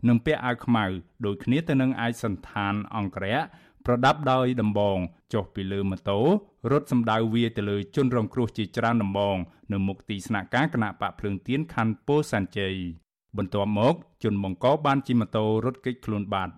[0.09, 0.85] និងពាក់អាវខ្មៅ
[1.24, 3.38] ដូចគ្នាទៅនឹងឯកសន្តានអង្គរៈ
[3.87, 4.98] ប្រដាប់ដោយដំបង
[5.33, 6.18] ចុះពីលើម៉ូតូ
[6.72, 9.37] រត់សម្ដៅវាទៅលើជនរងគ្រោះជាច្រើនដំបង
[9.72, 12.74] នៅមុខទីស្នាក់ការគណៈបកភ្លើងទៀនខណ្ឌពោធិ៍សែនជ័យ
[13.37, 16.54] បន្ទាប់មកជនបង្កបានជិះម៉ូតូរត់គេចខ្លួនបាត់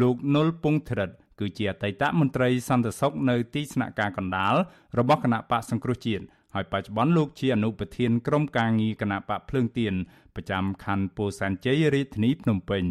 [0.00, 4.54] លោកនុលពងធរិត គឺជាអតីតមន្ត្រីសន្តិសុខនៅទីស្នាក់ការកណ្ដាល
[4.98, 6.24] របស់គណៈបកសង្គ្រោះជាតិ
[6.54, 9.94] ហើយបច្ចុប្បន្នលោកជាអនុប្រធានក្រុមការងារគណៈបកភ្លើងទៀន
[10.34, 12.84] ប្រចាំខណ្ឌពោធិ៍សែនជ័យរាជធានីភ្នំពេញ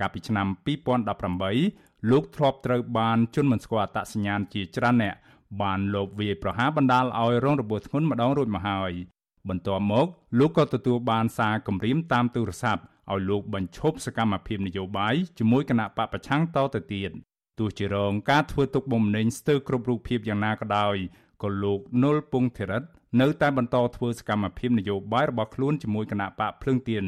[0.00, 0.46] កាលពីឆ្នាំ
[1.28, 5.14] 2018លោកធ្លាប់ត្រូវបានជន់មិនស្គាល់អត្តសញ្ញាណជាច្រើនអ្នក
[5.62, 8.92] បានលបវាយប្រហារបណ្ដាលឲ្យរងរបួសធ្ងន់ម្ដងរួចមកហើយ
[9.48, 10.06] បន្ទាប់មក
[10.38, 12.82] លោកក៏ទទួលបានសារគម្រាមតាមទូរស័ព្ទ
[13.12, 17.10] ឲ្យលោកបញ្ឈប់សកម្មភាពនយោបាយជាមួយគណៈបកប្រឆាំងតទៅទៀត
[17.59, 20.95] ទោះជារងការធ្វើទុកបុកម្នេញស្ទើរគ្រប់រូបភាពយ៉ាងណាក៏ដោយ
[21.43, 22.83] ក៏លោកនុលពងធិរិត
[23.21, 27.05] នៅតែបន្តធ្វើសកម្មភាពនយោបាយរបស់ខ្លួនជាមួយគណៈបកភ្លើងទៀន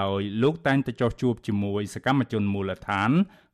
[0.00, 3.10] ដោយលោកតែងតែចោះជួបជាមួយសកម្មជនមូលដ្ឋាន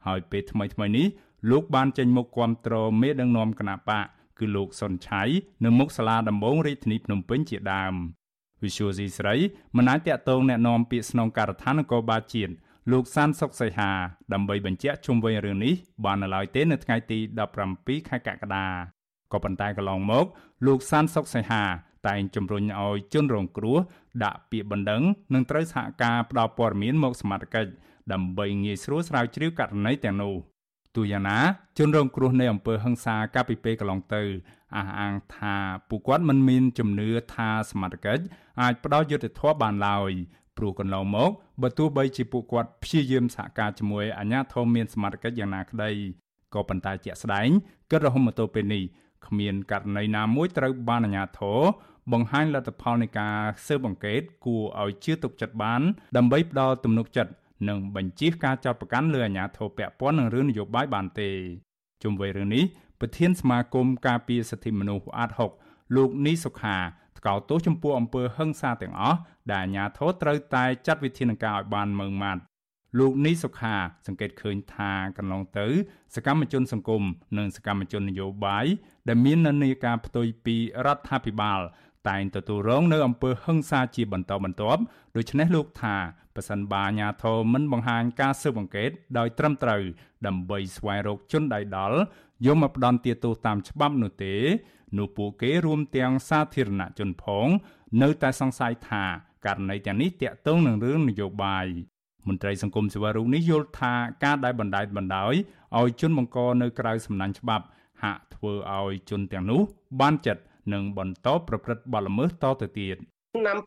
[0.07, 1.07] ហើយពេលថ្មីថ្មីនេះ
[1.50, 4.04] លោកបានចេញមុខគាំទ្រមេដឹកនាំគណៈបក
[4.38, 5.22] គឺលោកសុនឆៃ
[5.64, 7.94] នៅមុខសាលាដំបងរាជធានីភ្នំពេញជាដើម
[8.62, 9.35] វិសុយស៊ីស្រី
[9.76, 12.52] មិនអាចតាក់ទងแนะនាំពាក្យស្នងការដ្ឋាននគរបាលជាតិ
[12.91, 13.91] លោកសានសុកសីហា
[14.33, 15.73] ដើម្បីបញ្ជាក់ជុំវិញរឿងនេះ
[16.05, 17.19] បាននៅឡើយទេនៅថ្ងៃទី
[17.63, 18.65] 17ខែកក្កដា
[19.31, 20.25] ក៏ប៉ុន្តែកន្លងមក
[20.67, 21.63] លោកសានសុកសីហា
[22.07, 23.77] តែងជំរុញឲ្យជនរងគ្រោះ
[24.23, 25.01] ដាក់ពាក្យបណ្ដឹង
[25.33, 27.71] និងត្រូវសហការផ្ដល់ព័ត៌មានមកសមត្ថកិច្ច
[28.13, 30.35] ដើម្បីងាយស្រួលស្រាវជ្រាវករណីទាំងនោះ
[30.95, 31.39] ទូយ៉ាងណា
[31.77, 34.23] ជនរងគ្រោះនៃអំពើហិង្សាកាលពីពេលកន្លងទៅ
[34.75, 35.55] អះអាងថា
[35.89, 38.23] ពួកគាត់មិនមានជំនឿថាសមត្ថកិច្ច
[38.61, 40.11] អាចផ្ដល់យុត្តិធម៌បានឡើយ
[40.60, 45.89] ព្រោះកន្លងមកបើទោះបីជាពួកគាត់ព្យាយាមសហការជាមួយអាជ្ញាធរមានសមត្ថកិច្ចយ៉ាងណាក្តី
[46.54, 47.48] ក៏ប៉ុន្តែជាក់ស្ដែង
[47.91, 48.84] គិតរហូតមកទល់ពេលនេះ
[49.28, 51.60] គ្មានករណីណាមួយត្រូវបានអាជ្ញាធរ
[52.12, 53.36] បង្ហាញលទ្ធផលនៃការ
[53.67, 55.82] ស៊ើបអង្កេតគួរឲ្យជឿទុកចិត្តបាន
[56.17, 57.32] ដើម្បីផ្ដល់ទំនុកចិត្ត
[57.69, 61.30] និងបញ្ជាការចោទប្រកាន់លើអាជ្ញាធរពាក់ព័ន្ធនឹងរឿងនយោបាយបានទេ
[62.04, 62.63] ជុំវិញរឿងនេះ
[63.00, 65.30] ប្រធានសមាគមការពារសិទ្ធិមនុស្សអាត
[65.63, 66.78] 6លោកនីសុខា
[67.19, 69.19] ថ្កោលទោសចំពោះអំពើហិង្សាទាំងអស់
[69.51, 72.41] ដែលអាជ្ញាធរត្រូវតែចាត់វិធានការឲ្យបានម៉ឺងម៉ាត់
[72.99, 73.75] លោកនីសុខា
[74.08, 75.67] សង្កេតឃើញថាកន្លងទៅ
[76.15, 77.03] សកម្មជនសង្គម
[77.38, 78.65] និងសកម្មជននយោបាយ
[79.08, 80.55] ដែលមាននានាការផ្ទុយពី
[80.86, 81.62] រដ្ឋាភិបាល
[82.10, 84.82] តែងទទួលរងនៅអំពើហិង្សាជាបន្តបន្ទាប់
[85.15, 85.95] ដូច្នេះលោកថា
[86.36, 89.82] ប្រសិនបើអាជ្ញាធរមិនបង្ហាញការស៊ើបអង្កេតដោយត្រឹមត្រូវ
[90.27, 91.99] ដើម្បីស្វែងរកជនដៃដល់
[92.45, 94.36] យកមកផ្ដន្ទាទោសតាមច្បាប់នោះទេ
[94.97, 97.47] នោះពួកគេរួមទាំងសាធារណជនផង
[98.02, 99.04] នៅតែសង្ស័យថា
[99.45, 101.65] ករណីទាំងនេះតាក់ទងនឹងរឿងនយោបាយ
[102.28, 105.34] មន្ត្រីសង្គមស៊ីវិលរូបនេះយល់ថាការដែលបណ្តែតបណ្តោយ
[105.80, 107.65] ឲ្យជនបង្កនៅក្រៅសំណាញ់ច្បាប់
[108.04, 109.62] ហាក់ធ្វើឲ្យជនទាំងនោះ
[110.02, 112.97] បានចិត្តនិងបន្តប្រព្រឹត្តបទល្មើសតទៅទៀត
[113.35, 113.57] ឆ្នាំ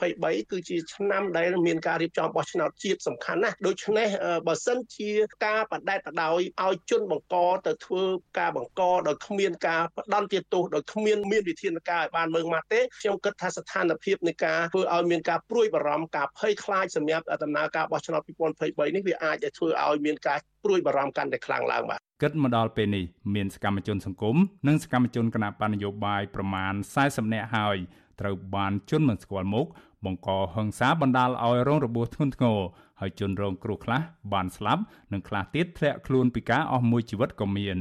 [0.00, 4.08] 2023គឺជាឆ្នាំដែលមានការរៀបចំបោះឆ្នោតជាតិសំខាន់ណាស់ដូច្នេះ
[4.48, 5.10] បើសិនជា
[5.46, 8.02] ការបដិបដោយឲ្យជនបង្កទៅធ្វើ
[8.38, 18.20] ការបង្កដោយគ្មានការផ្ដន់ទាទោសដោយគ្មានមានវិធានការឲ្យបានមើងម៉ាត់ទេខ្ញុំគិតថាស្ថានភាពនៃការធ្វើឲ្យមានការព្រួយបារម្ភការភ័យខ្លាចសម្រាប់ដំណើរការបោះឆ្នោត
[18.58, 23.04] 2023នេះវាអាចจะធ្វើឲ្យមានការព្រួយបារម្ភកាន់តែខ្លាំងឡើងបាទគិតមកដល់ពេលនេះ
[23.34, 24.36] មានសកម្មជនសង្គម
[24.68, 27.78] និងសកម្មជនគណៈបណ្ឌនយោបាយប្រមាណ40នាក់ហើយ
[28.20, 29.66] ត្រូវបានជន់មិនស្គាល់មុខ
[30.04, 32.58] បង្កហិង្សាបណ្ដាលឲ្យរងរបួសធ្ងន់ធ្ងរ
[33.00, 34.00] ហើយជនរងគ្រោះខ្លះ
[34.32, 37.78] បានស្លាប់និងខ្លះទៀតធ្លាក់ខ្លួនពីការអស់មួយជីវិតក៏មាន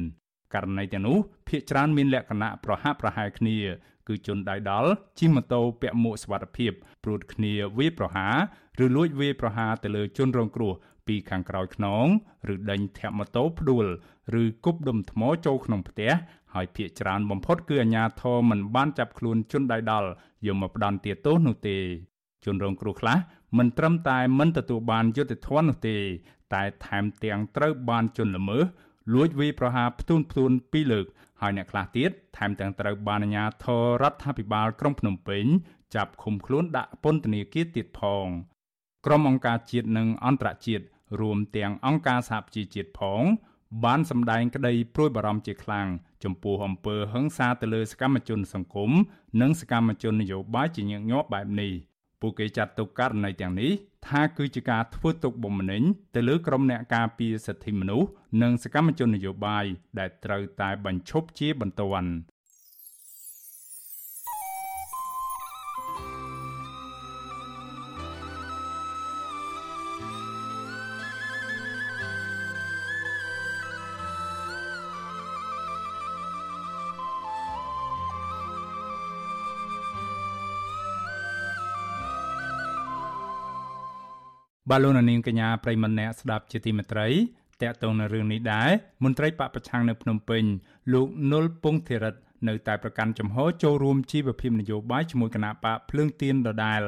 [0.54, 3.58] ករណីទាំងនោះភ្នាក់ច្រើនមានលក្ខណៈប្រហាក់ប្រហែលគ្នា
[4.08, 6.72] គឺជនដៃដល់ជិះម៉ូតូពាក់មួកសុវត្ថិភាព
[7.04, 8.28] ព្រួតគ្នាវាយប្រហា
[8.80, 10.74] រឬលួចវាយប្រហារទៅលើជនរងគ្រោះ
[11.08, 12.06] ពីខាងក្រោយខ្នង
[12.54, 13.86] ឬដេញធាក់ម៉ូតូផ្ដួល
[14.42, 16.12] ឬគប់ដុំថ្មចូលក្នុងផ្ទះ
[16.54, 20.08] ហើយភ ieck ច្រើនបំផុតគឺអាជ្ញាធរមិនបានចាប់ខ្លួនជនដៃដល់
[20.46, 21.78] យកមកផ្ដន្ទាទោសនោះទេ
[22.46, 23.18] ជនរងគ្រោះខ្លះ
[23.58, 25.98] មិនត្រឹមតែមិនទទួលបានយុត្តិធម៌នោះទេ
[26.54, 28.66] តែថែមទាំងត្រូវបានជន់ល្មើស
[29.14, 31.06] លួចវាយប្រហារផ្ទួនផ្ទួនពីរលើក
[31.42, 35.46] ហើយអ្នកខ្លះទៀតថែមទាំងត្រូវបានអាជ្ញាធររដ្ឋាភិបាលក្រុងភ្នំពេញ
[35.96, 38.28] ចាប់ឃុំខ្លួនដាក់ពន្ធនាគារទៀតផង
[39.06, 40.86] ក្រុមអង្គការជាតិនិងអន្តរជាតិ
[41.22, 43.22] រួមទាំងអង្គការសហប្រជាជាតិផង
[43.86, 45.88] បានសម្ដែងក្តីព្រួយបារម្ភជាខ្លាំង
[46.24, 48.92] ចំពោះអំពើហិង្សាទៅលើសកម្មជនសង្គម
[49.42, 51.72] និងសកម្មជននយោបាយជាញឹកញាប់បែបនេះ
[52.22, 53.72] ពួកគេចាត់ទុកករណីទាំងនេះ
[54.08, 55.84] ថាគឺជាការធ្វើទុកបុកម្នេញ
[56.16, 58.10] ទៅលើក្រុមអ្នកការពារសិទ្ធិមនុស្ស
[58.42, 59.66] និងសកម្មជននយោបាយ
[60.00, 62.12] ដែលត្រូវតែបញ្ឈប់ជាបន្ទាន់
[84.72, 87.08] បាទលោកនាងកញ្ញាប្រិមម្នាក់ស្ដាប់ជាទីមេត្រី
[87.62, 88.70] តកតងនៅរឿងនេះដែរ
[89.04, 90.44] មន្ត្រីបពប្រឆាំងនៅភ្នំពេញ
[90.94, 92.16] លោកនុលពងធិរិត
[92.48, 96.82] នៅតែប្រកាន់ចំហចូលរួមជីវភាពនយោបាយជាមួយគណៈបកភ្លើងទៀនដដែល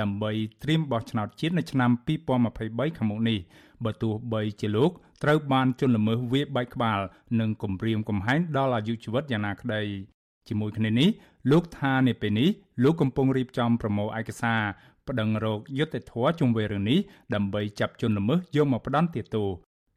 [0.00, 1.90] ដើម្បីត្រៀមបោះឆ្នោតជាតិនៅឆ្នាំ
[2.48, 3.38] 2023ខាងមុខនេះ
[3.84, 4.90] បើទោះបីជាលោក
[5.22, 7.00] ត្រូវបានជន់ល្មើសវាយបែកក្បាល
[7.40, 9.82] និងគំរាមកំហែងដល់អាយុជីវិតយ៉ាងណាក្តី
[10.48, 11.08] ជាមួយគ្នានេះ
[11.50, 12.48] លោកថានៅពេលនេះ
[12.84, 14.62] លោកកំពុងរៀបចំប្រមូលឯកសារ
[15.08, 16.98] ប្តឹងរកយុត្តិធម៌ជុំវិញរឿងនេះ
[17.34, 19.48] ដើម្បីចាប់ជនល្មើសយកមកផ្ដន្ទាទោស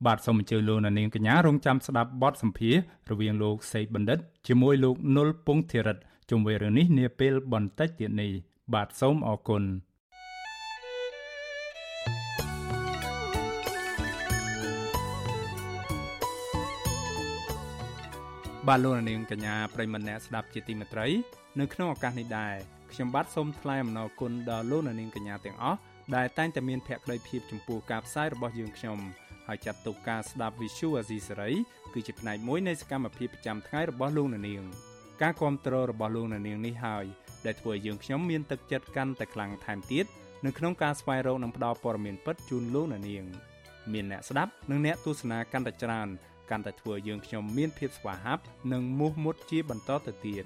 [0.06, 2.76] បាទសូមអញ្ជើញលោកនាងកញ្ញារងចាំស្ដាប់បទសម្ភាស
[3.12, 5.98] រវាងលោកសេកបណ្ឌិតជាមួយលោកនុលពងធិរិត
[6.30, 8.32] ជុំវិញរឿងនេះនាពេលបន្តិចទៀតនេះ
[8.74, 9.64] បាទសូមអរគុណ
[18.68, 21.08] បាទលោកនាងកញ្ញាប្រិមម្នាក់ស្ដាប់ជាទីមេត្រី
[21.60, 25.80] នៅក្នុងឱកាសនេះដែរ ខ្ញុំបាទសូមថ្លែងអំណរគុណដល់លោកនាងកញ្ញាទាំងអស់
[26.16, 28.98] ដែលតែងតែមានភក្ដីភាពចំពោះការផ្សាយរបស់យើងខ្ញុំ
[29.48, 31.52] ហើយចាត់ទុកការស្ដាប់ Visual Asia សេរី
[31.94, 34.64] គឺជាផ្នែកមួយនៃសកម្មភាពប្រចាំថ្ងៃរបស់លោកនាង
[35.22, 37.06] ការគ្រប់គ្រងរបស់លោកនាងនេះហើយ
[37.46, 40.06] ដែលធ្វើឲ្យយើងខ្ញុំមានទឹកចិត្តកាន់តែខ្លាំងថែមទៀត
[40.46, 43.26] នៅក្នុងការស្វែងរកនិងផ្តល់ព័ត៌មានពិតជូនលោកនាង
[43.94, 46.08] មានអ្នកស្ដាប់និងអ្នកទស្សនាកាន់តែច្រើន
[46.50, 50.46] កាន់តែធ្វើយើងខ្ញុំមានភាពស្វាហាប់និងមោះមុតជាបន្តទៅទៀត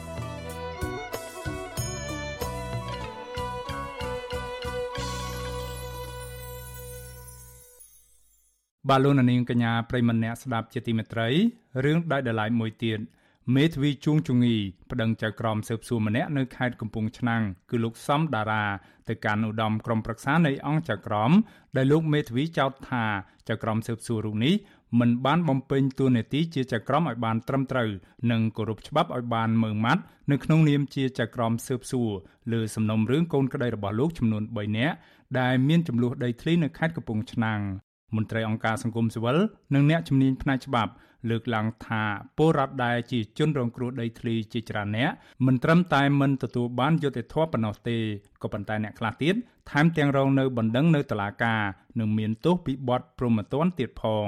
[8.89, 11.29] បាទលោកនាងកញ្ញាប្រិមម្នាក់ស្ដាប់ជាទីមេត្រី
[11.85, 12.99] រឿងដាច់ដライមួយទៀត
[13.55, 14.55] មេធាវីជួងជងី
[14.91, 18.65] ប្តឹងចៅក្រមស៊ើបសួរម្នាក់នៅខេត្តកំពង់ឆ្នាំងគឺលោកសំដារា
[19.09, 21.31] ទៅកាន់ឧត្តមក្រុមប្រឹក្សានៃអង្គចៅក្រម
[21.75, 23.05] ដែលលោកមេធាវីចោទថា
[23.49, 24.53] ចៅក្រមស៊ើបសួររូបនេះ
[24.99, 27.89] មិនបានបំពេញតួនាទីជាចៅក្រមឲ្យបានត្រឹមត្រូវ
[28.31, 32.11] និងគោរពច្បាប់ឲ្យបានម៉ឺងម៉ាត់នៅក្នុងនាមជាចៅក្រមស៊ើបសួរ
[32.53, 34.95] លើសំណុំរឿងកូនក្តីរបស់លោកចំនួន3នាក់
[35.39, 37.61] ដែលមានចំនួនដីធ្លីនៅខេត្តកំពង់ឆ្នាំង
[38.15, 39.37] មន្ត្រីអង្គការសង្គមស៊ីវិល
[39.73, 40.91] និងអ្នកជំនាញផ្នែកច្បាប់
[41.29, 42.03] លើកឡើងថា
[42.37, 45.11] ពលរដ្ឋដែលជាជនរងគ្រោះដីធ្លីជាច្រើនអ្នក
[45.45, 47.97] មិនត្រឹមតែមិនទទួលបានយុត្តិធម៌ប៉ុណ្ណោះទេ
[48.41, 49.35] ក៏ប៉ុន្តែអ្នកខ្លះទៀត
[49.71, 51.61] ថែមទាំងរងនៅបណ្ដឹងនៅតុលាការ
[51.99, 54.27] និងមានទោសពីបទប្រមទ័នទៀតផង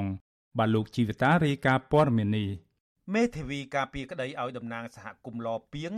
[0.57, 2.49] បាទលោកជីវតារាយការណ៍ព័ត៌មាននេះ
[3.13, 5.93] មេធាវីការពីក្តីឲ្យតំណាងសហគមន៍លពីង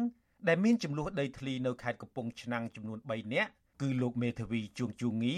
[0.48, 5.36] ដែលមានចំនួនដីធ្លីនៅខេត្តកំពង់ឆ្នាំងចំនួន3នាក់គឺលោកមេធាវីជួងជូងី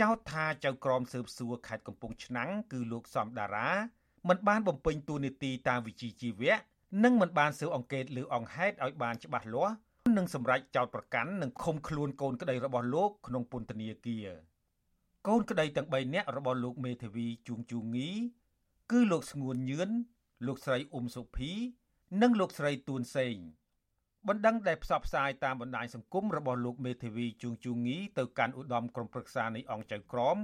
[0.00, 3.70] ចោទថាចៅក្រមស៊ើបសួរខេត្តកំពង់ឆ្នាំងគឺលោកសំដារា
[4.28, 6.54] មិនបានបំពេញតួនាទីតាមវិជ្ជាជីវៈ
[7.04, 9.74] និងមិនបានស៊ើបអង្កេតលើអង្គហេតុឲ្យបានច្បាស់លាស់
[10.16, 14.28] និងសម្រេចចោទប្រកាន់និងឃុំខ្លួនកូនក្តីរបស់លោកក្នុងពន្ធនាគារ
[15.28, 18.10] កូនក្តីទាំង3នាក់របស់លោកមេធាវីជួងជូងី
[18.90, 19.90] គឺលោកស្ងួនញឿន
[20.46, 21.52] លោកស្រីអ៊ុំសុភី
[22.22, 23.36] និងលោកស្រីទួនសេង
[24.28, 30.36] បណ្ដឹងដែលផ្សព្វផ្សាយតាមបណ្ដាញសង្គមរបស់លោកមេធាវីជួងជូងីទៅកាន់ឧត្តមក្រុមប្រឹក្សានៃអង្គចៅក្រម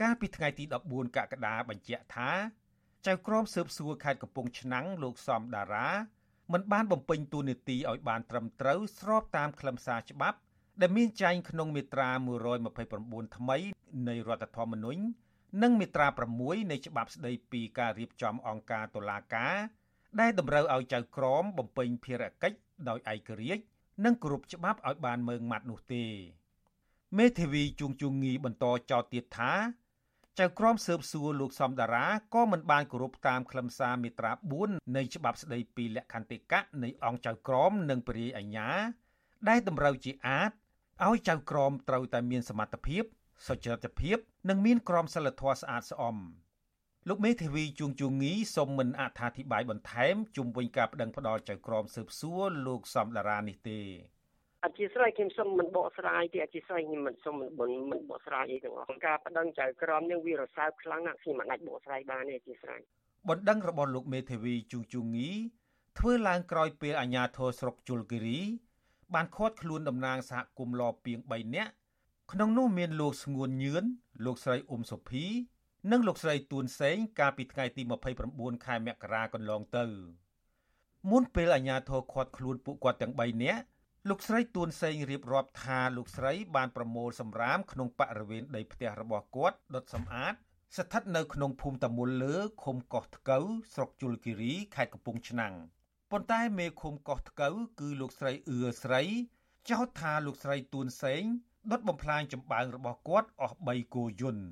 [0.00, 2.30] កាលពីថ្ងៃទី14កក្កដាបញ្ជាក់ថា
[3.06, 5.88] ចៅក្រមស៊ើបសួរខេត្តកំពង់ឆ្នាំងលោកសំដារា
[6.52, 10.38] មិនបានបំពេញតួនាទីឲ្យបានត្រឹមត្រូវស្របតាមខ្លឹមសារច្បាប់
[10.80, 12.10] ដែលមានចែងក្នុងមាត្រា
[12.72, 13.56] 129ថ្មី
[14.08, 15.00] នៃរដ្ឋធម្មនុញ្ញ
[15.62, 16.06] និងមាត្រា
[16.40, 19.54] 6នៃច្បាប់ស្តីពីការរៀបចំអង្គការតុលាការ
[20.20, 22.58] ដែលតម្រូវឲ្យចៅក្រមបំពេញភារកិច្ច
[22.88, 23.62] ដោយឯករាជ្យ
[24.04, 26.04] និងគោរពច្បាប់ឲ្យបានម៉ឺងម៉ាត់នោះទេ
[27.18, 29.52] មេធាវីជួងជុងងីបន្តចោទទៀតថា
[30.38, 38.68] ចៅក្រមស៊ើបសួរលោកសំដារាក៏មិនបានគោរពតាមខ្លឹមសារមាត្រា4នៃច្បាប់ស្តីពីលក្ខន្តិកៈនៃអង្គចៅក្រមនិងពរាយអាជ្ញា
[39.48, 40.50] ដែលតម្រូវជាអាច
[41.06, 43.04] ឲ្យចៅក្រមត្រូវតែមានសមត្ថភាព
[43.46, 46.16] សុចរិតភាព និងមានក្រមសីលធម៌ស្អាតស្អំ
[47.10, 53.80] លោកមេធាវីជួងជងងីសូមមិនអត្ថាធិប្បាយបន្ថែមជុំវិញការប្តឹងផ្តល់ចៅក្រមស៊ើបសួរលោកសំដារានេះទេ
[54.64, 62.80] អធិស្ឋានខ្ញុំសូមមិនបកស្រាយទេអធិស្ឋានខ្ញុំមិនសូមមិនមិនបកស្រាយអីទាំងអស់ការប្តឹងចៅក្រមនឹងវារសើបខ្លាំងណាស់ខ្ញុំមិនអាចបកស្រាយបានទេអធិស្ឋាន
[63.28, 65.30] បណ្ដឹងរបស់លោកមេធាវីជួងជងងី
[65.98, 68.38] ធ្វើឡើងក្រោយពេលអាជ្ញាធរស្រុកជលគិរី
[69.14, 71.72] បានឃាត់ខ្លួនតំណាងសហគមន៍លពីង3នាក់
[72.32, 73.84] ក្នុងនោះមានលោកស្ងួនញឿន
[74.24, 75.26] លោកស្រីអ៊ុំសុភី
[75.90, 77.82] និងលោកស្រីទួនសេងកាលពីថ្ងៃទី
[78.24, 79.84] 29ខែមករាកន្លងទៅ
[81.10, 83.62] មុនពេលអាជ្ញាធរឃាត់ខ្លួនពួកគាត់ទាំង3នាក់
[84.08, 90.34] លោកស្រីទួនសេងរៀបរាប់ថាលោកស្រីបានប្រមូលសម្រាមក្នុងបរិវេណដីផ្ទះរបស់គាត់ដុតសម្អាត
[90.76, 93.44] ស្ថិតនៅក្នុងភូមិតមូលលើឃុំកោះថ្កូវ
[93.74, 95.54] ស្រុកជលគិរីខេត្តកំពង់ឆ្នាំង
[96.10, 99.02] ប៉ុន្តែមេឃុំកោះថ្កូវគឺលោកស្រីអឿស្រី
[99.70, 101.22] ចោទថាលោកស្រីទួនសេង
[101.70, 104.46] ដុតបំផ្លាញចម្បាំងរបស់គាត់អស់3គោយន្ត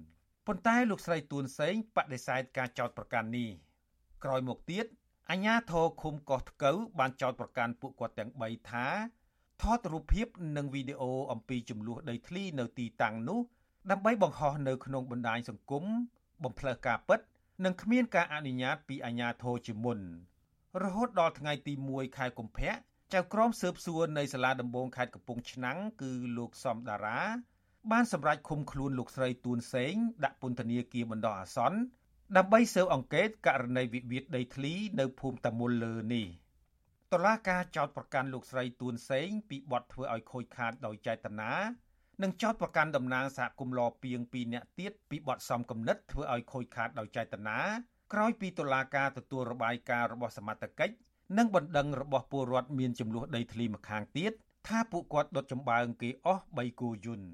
[0.47, 3.51] ប៉ុន្តែលោកស្រីទួនសេងបដិសេធការចោទប្រកាន់នេះ
[4.25, 4.87] ក្រោយមកទៀត
[5.31, 8.87] អាជ្ញាធរឃុំកោះថ្កូវបានចោទប្រកាន់ពួកគាត់ទាំង3ថា
[9.63, 10.27] ថតរូបភាព
[10.57, 13.41] និងវីដេអូអំពីចំនួនដីធ្លីនៅទីតាំងនោះ
[13.91, 15.85] ដើម្បីបង្ហោះនៅក្នុងបណ្ដាញសង្គម
[16.45, 17.21] បំភ្លឺការពិត
[17.65, 19.99] និងគ្មានការអនុញ្ញាតពីអាជ្ញាធរជាមុន
[20.83, 22.73] រហូតដល់ថ្ងៃទី1ខែកុម្ភៈ
[23.15, 27.21] ចៅក្រមស៊ើបសួរនៃសាលាដំបងខេត្តកំពង់ឆ្នាំងគឺលោកសំដារា
[27.93, 29.95] បានសម្រេចឃុំខ្លួនលោកស្រីទួនសេង
[30.25, 31.79] ដាក់ពន្ធនាគារបណ្ដោះអាសន្ន
[32.37, 36.27] ដើម្បីស៊ើបអង្កេតករណីវិវាទដីធ្លីនៅភូមិតាមុលលើនេះ
[37.13, 41.53] តុលាការចោទប្រកាន់លោកស្រីទួនសេងពីបទធ្វើឲ្យខូចខាតដោយចេតនា
[42.23, 47.59] និងចោទប្រកាន់តំណាងសហគមន៍លពីង2នាក់ទៀតពីបទសំគំនិតធ្វើឲ្យខូចខាតដោយចេតនា
[48.13, 50.95] ក្រោយពីតុលាការទទួលរបាយការណ៍របស់សមត្ថកិច្ច
[51.39, 54.33] និងបណ្ដឹងរបស់ពលរដ្ឋមានចំនួនដីធ្លីម្ខាងទៀត
[54.67, 57.29] ថាពួកគាត់ដុតចម្បើងគេអស់3គូយន្ត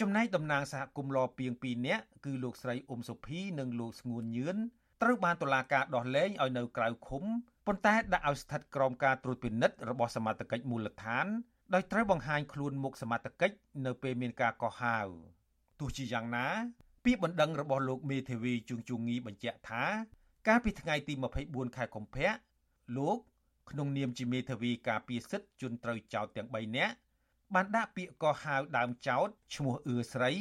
[0.00, 4.56] ចំណែកតំណាងសហគមន៍លពីង2នាក់គឺលោកស្រីអ៊ុំសុភីនិងលោកស្ងួនញឿន
[5.02, 7.24] ត្រូវបានតុលាការដោះលែងឲ្យនៅក្រៅឃុំ
[7.66, 11.26] ប៉ុន្តែដាក់ឲ្យស្ថិតក្រោមការត្រួតពិនិត្យរបស់សមត្ថកិច្ចមូលដ្ឋាន
[11.74, 13.56] ដោយត្រូវបង្ហាញខ្លួនមុខសមត្ថកិច្ច
[13.86, 14.98] នៅពេលមានការកោះហៅ
[15.80, 16.46] ទោះជាយ៉ាងណា
[17.04, 19.84] ពាក្យបណ្ដឹងរបស់លោកមេធាវីជួងជងងីបញ្ជាក់ថា
[20.48, 22.30] កាលពីថ្ងៃទី24ខែកុម្ភៈ
[22.96, 23.18] លោក
[23.70, 26.94] ក្នុងនាមជាមេធាវីការពារសិទ្ធិជនត្រូវចោទទាំង3នាក់
[27.54, 30.32] បានដាក់ពាក្យកោះហៅដើមចោទឈ្មោះអឿស្រី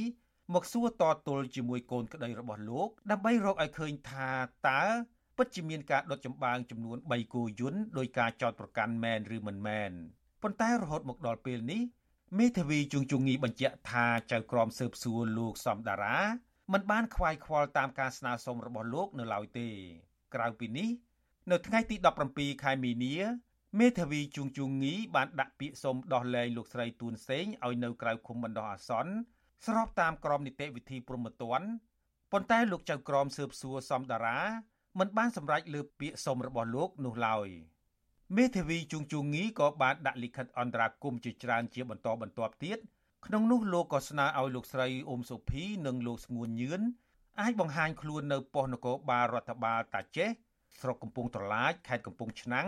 [0.53, 4.29] មកសួរតទល់ជាមួយកូនក្តីរបស់លោក ដើម្បីរកឲ្យឃើញថា
[4.69, 4.81] តើ
[5.37, 9.91] ពិតជាមានការដុតចម្បាំងចំនួន3គូយន្តដោយការចោទប្រកាន់មែនឬមិនមែន
[10.41, 11.81] ប៉ុន្តែរហូតមកដល់ពេលនេះ
[12.39, 16.17] មេធាវីជួងជងីបញ្ជាក់ថាចៅក្រមស៊ើបសួរលោកសំដារា
[16.73, 19.67] មិនបានខ្វាយខ្វល់តាមការស្នើសុំរបស់លោកនៅឡើយទេ
[20.33, 20.89] ក្រៅពីនេះ
[21.51, 21.95] នៅថ្ងៃទី
[22.29, 23.15] 17ខែមីនា
[23.79, 29.13] មេធាវីជួងជួងងីបានដាក់ពាក្យសុំដោះលែងលោកស្រីទួនសេងឲ្យនៅក្រៅឃុំបណ្ដោះអាសន្ន
[29.65, 31.67] ស្របតាមក្រមនីតិវិធីព្រហ្មទណ្ឌ
[32.31, 34.39] ប៉ុន្តែលោកចៅក្រមស៊ើបសួរសំដារា
[34.99, 37.47] មិនបានសម្រេចលើពាក្យសុំរបស់លោកនោះឡើយ
[38.37, 42.77] មេធាវីជួងជួងងីក៏បានដាក់លិខិតអន្តរាគមន៍ជាច្រើនជាបន្តបន្ទាប់ទៀត
[43.25, 46.81] ក្នុងនោះលោកក៏ស្នើឲ្យលោកស្រីអ៊ុំសុភីនិងលោកស្ងួនញឿន
[47.41, 50.29] អាចបង្ហាញខ្លួននៅប៉ុស្តិ៍នគរបាលរដ្ឋបាលតាចេះ
[50.79, 52.67] ស្រុកកំពង់ត្រឡាចខេត្តកំពង់ឆ្នាំង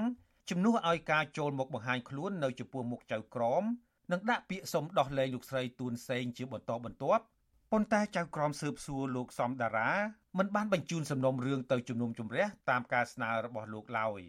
[0.50, 3.64] ជំនួសឲ្យការចូលមកបង្ហាញខ្លួននៅចំពោះមុខចៅក្រម
[4.12, 7.24] និងដាក់ពាក្យសុំដោះលែងលោកស្រីទួនសេងជាបន្តបន្ទាប់
[7.72, 9.92] ប៉ុន្តែចៅក្រមស៊ើបសួរលោកសំដារា
[10.38, 14.22] មិនបានបញ្ជូនសំណុំរឿងទៅជំនុំជម្រះតាមការស្នើរបស់លោកឡើយ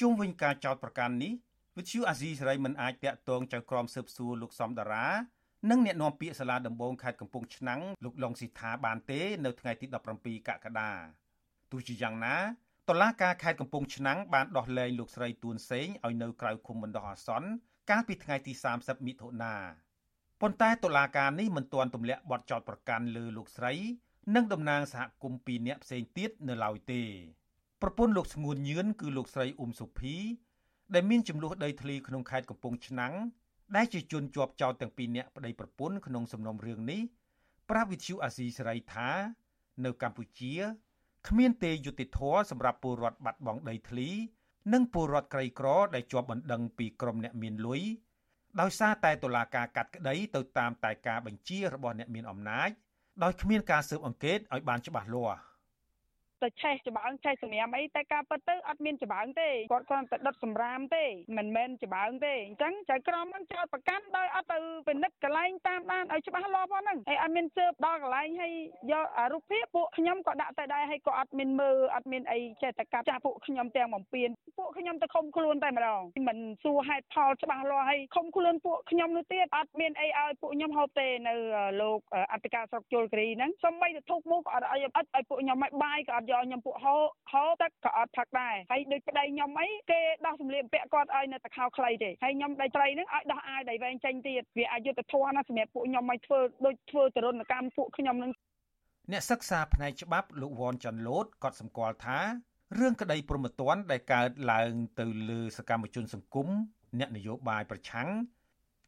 [0.00, 1.32] ជុំវិញការចោទប្រកាន់នេះ
[1.76, 5.06] វិទ្យុអាស៊ីសេរីមិនអាចតាក់ទងចៅក្រមស៊ើបសួរលោកសំដារា
[5.70, 10.90] និងអ្នកនាំពាក្យសាលាដំបងខេត្តកំពង់ឆ្នាំងលោកឡុងស៊ីថាបានទេ នៅថ្ងៃទី17កក្កដា
[11.70, 12.36] ទោះជាយ៉ាងណា
[12.90, 17.48] តុលាការខេត្តកំពង់ឆ្នាំងបានដោះលែងលោកស្រីទួនសេងឲ្យនៅក្រៅឃុំបណ្ដោះអាសន្ន
[17.90, 19.54] កាលពីថ្ងៃទី30មិថុនា
[20.40, 23.72] ប៉ុន្តែតុលាការនេះមិនទាន់ទម្លាក់បទចោទប្រកាន់លើលោកស្រី
[24.34, 27.02] និងតំណាងសហគមន៍2នាក់ផ្សេងទៀតនៅឡើយទេ
[27.82, 30.16] ប្រពន្ធលោកស្ងួនញឿនគឺលោកស្រីអ៊ុំសុភី
[30.94, 33.14] ដែលមានចំនួនដីធ្លីក្នុងខេត្តកំពង់ឆ្នាំង
[33.76, 37.00] ដែលជាជនជាប់ចោទទាំងពីរនាក់ប្តីប្រពន្ធក្នុងសំណុំរឿងនេះ
[37.70, 39.08] ប្រាប់វិទ្យុអាស៊ីសេរីថា
[39.84, 40.54] នៅកម្ពុជា
[41.28, 44.08] គ្មានទេយុតិធធសម្រាប់ពលរដ្ឋបាត់បង់ដីធ្លី
[44.72, 47.82] និងពលរដ្ឋក្រីក្រដែលជាប់បណ្ដឹងពីក្រុមអ្នកមានលុយ
[48.60, 52.70] ដោយសារតែតុលាការកាត់ក្តីទៅតាមតែការបញ្ជារបស់អ្នកមានអំណាច
[53.22, 55.38] ដោយគ្មានការស៊ើបអង្កេតឲ្យបានច្បាស់លាស់
[56.42, 61.04] ទៅឆេះច្បើងឆេះសម្រាមអីតែការពិតទៅអត់មានច្បើងទេគាត់គ្រាន់តែដុតសម្រាមទេ
[61.38, 68.52] មិនមែនច្បើងទេអញ្ចឹងចៅក្រមនឹងចោតប្រកាន់ដោយអត់ទៅពិនិត្យកន្លែងតាមដានឲ្យច្បាស់លាស់ផងហ្នឹងហើយអត់មានជើបដល់កន្លែងហើយ
[68.92, 81.34] យករូបភាពពួកខ្ញុំក៏ដាក់ទៅដែរហើយក៏អត់មានមើលអត់មានអីចេះតែកាប់ចាស់ពួកខ្ញុំទាំងបំពេញពួកខ្ញុំទៅខំខ្លួនតែម្ដងមិនសួរហេតុផលច្បាស់លាស់ហើយខំខ្លួនពួកខ្ញុំនោះទៀតអត់មានអីឲ្យពួកខ្ញុំហូបទេនៅ
[81.80, 81.98] លោក
[82.32, 86.94] អធិការស្រុកជលគិរីហ្នឹងសំបីទៅធុកមុខក៏អត់ឲ្យអត់ឲ្យពួកខ្ញុំឲ្យបាយក៏អត់យកខ្ញុំពួកហោ
[87.32, 98.32] ហោទឹកក៏អត់ផឹកដែរហើយដូចប្តីខ្ញុំអីគេដោះសម្លៀកបំពាក់គាត់ឲ្យនៅតែខោខ្លីទេហើយខ្ញុំដៃត្រីហ្នឹងឲ្យដោះអាវដៃវែងចេញទៀតវាអយុត្តិធម៌ណាសម្រាប់ពួកខ្ញុំឲ្យធ្វើដូចធ្វើទរណកម្មពួកខ្ញុំនឹង
[99.12, 102.18] អ្នកសិក្សាផ្នែកច្បាប់លោកវ៉ាន់ចាន់ឡូតក៏សម្គាល់ថា
[102.78, 106.48] រឿងក្តីព្រមត្តនដែលកើតឡើងទៅលើសកម្មជនសង្គម
[106.98, 108.08] អ្នកនយោបាយប្រឆាំង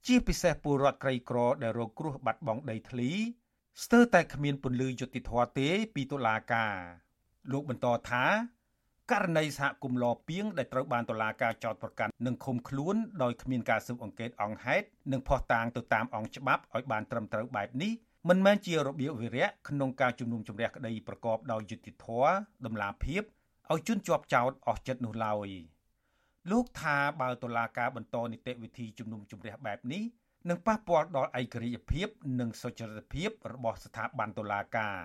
[0.07, 3.11] ជាពិសេសពលរដ្ឋក្រីក្រដែលរងគ្រោះបាត់បង់ដីធ្លី
[3.83, 6.77] ស្ទើរតែគ្មានពន្លឺយុត្តិធម៌ទេពីតុលាការ
[7.53, 8.25] លោកបន្តថា
[9.11, 17.93] ករណីសហគមន៍លពីងដែលត្រូវបានតុលាការចោទប្រកាន់និងឃុំខ្លួនដោយគ្មានការស៊ើបអង្កេតអង្គហេតុនិងភ័ស្តុតាងទៅតាមអង្គច្បាប់ឲ្យបានត្រឹមត្រូវបែបនេះ
[18.29, 22.31] មិនមែនជារបៀបវិរៈក្នុងការជំនុំជម្រះក្តីប្រកបដោយយុត្តិធម៌
[22.67, 23.23] តម្លាភាព
[23.73, 25.49] ឲ្យជនជាប់ចោទអស់ចិត្តនោះឡើយ
[26.51, 30.03] លោកថាបើតុលាការបន្តនីតិវិធីជំនុំជម្រះបែបនេះ
[30.49, 32.09] នឹងប៉ះពាល់ដល់ឯករាជ្យភាព
[32.41, 34.99] និងសុចរិតភាពរបស់ស្ថាប័នតុលាការ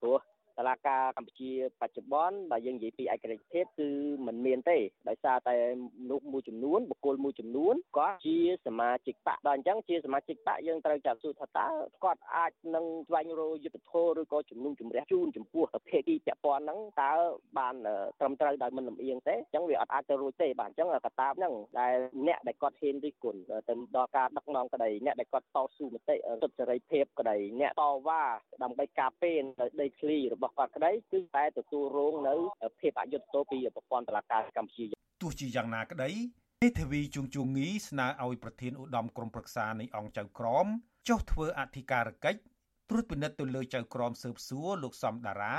[0.00, 0.20] ព្រោះ
[0.58, 3.88] តឡាការកម្ពុជាបច្ចុប្បន្នបើយើងនិយាយពីឯករាជ្យភាពគឺ
[4.26, 5.56] มันមានទេដោយសារតែ
[6.02, 11.68] មនុស្សមួយចំនួនបុគ្គលមួយចំនួនគាត់ជាសមាជិកបកដល់អញ្ចឹងជាសមាជិកបកយើងត្រូវចាប់សួរថាតើ
[12.04, 17.12] គាត់អាចនឹងស្វែងរកយុទ្ធធម៌ឬក៏ជំនុំជម្រះជូនចំពោះភាគីពាក់ព័ន្ធហ្នឹងតើ
[17.58, 17.74] បាន
[18.20, 21.94] ត្រឹមត្រូវដោយមិនលំអៀងទេអញ្ចឹងវាអត់អាចទៅរួចទេបាទអញ្ចឹងកតាបហ្នឹងដែល
[22.26, 28.22] អ្នកដែលគាត់ហ៊ានរិះគន់ទៅដល់ការដឹកនាំក្តីអ្នកដែលគាត់តស៊ូមតិសិទ្ធិសេរីភាពក្តីអ្នកតវ៉ា
[28.62, 29.42] ដើម្បីការពារ
[29.80, 32.34] ដីធ្លីរបស់របស់គាត់ក្តីគឺតែទទួលរងនៅ
[32.80, 34.86] ភាពអយុត្តិធម៌ពីប្រព័ន្ធតុលាការកម្ពុជា
[35.22, 36.10] ទោះជាយ៉ាងណាក្តី
[36.62, 40.66] មេធាវីជួងជួងងីស្នើឲ្យប្រធានឧត្តមក្រុមប្រឹក្សានៃអង្គចៅក្រម
[41.08, 42.40] ចុះធ្វើអធិការកិច្ច
[42.90, 45.56] ត្រួតពិនិត្យទៅលើចៅក្រមស៊ើបសួរលោកសំដារា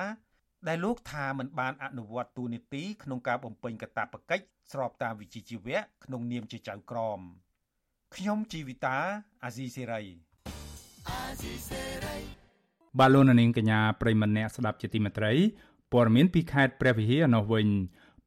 [0.67, 7.19] ដែលលោកថាមិនបានអនុវត្តទូនីតិក្នុងការបំពេញកាតព្វកិច្ចស្របតាមវិជ្ជាជីវៈក្នុងនាមជាចៅក្រម
[8.15, 8.97] ខ្ញុំជីវិតា
[9.43, 10.03] អាស៊ីសេរី
[11.09, 12.17] អាស៊ីសេរី
[12.97, 15.33] បាទលោកនាងកញ្ញាប្រិមម្នាក់ស្ដាប់ជាទីមេត្រី
[15.93, 17.67] ព័ត៌មានពីខេត្តព្រះវិហារនោះវិញ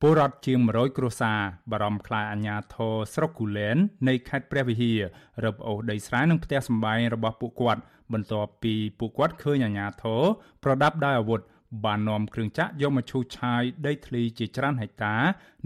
[0.01, 3.77] ពលរដ្ឋជាង100គ្រួសារបារម្ភខ្លាចអាញាធរស្រុកគូលែន
[4.09, 5.01] នៃខេត្តព្រះវិហារ
[5.45, 7.83] រឹបអូសដីស្រែនិងផ្ទះសម្បែងរបស់ពួកគាត់
[8.13, 10.23] បន្ទាប់ពីពួកគាត់ឃើញអាញាធរ
[10.65, 11.41] ប្រដាប់ដោយអាវុធ
[11.85, 15.17] បាននាំគ្រឿងចាក់យកមកឈូសឆាយដីធ្លីជាច្រើនហិកតា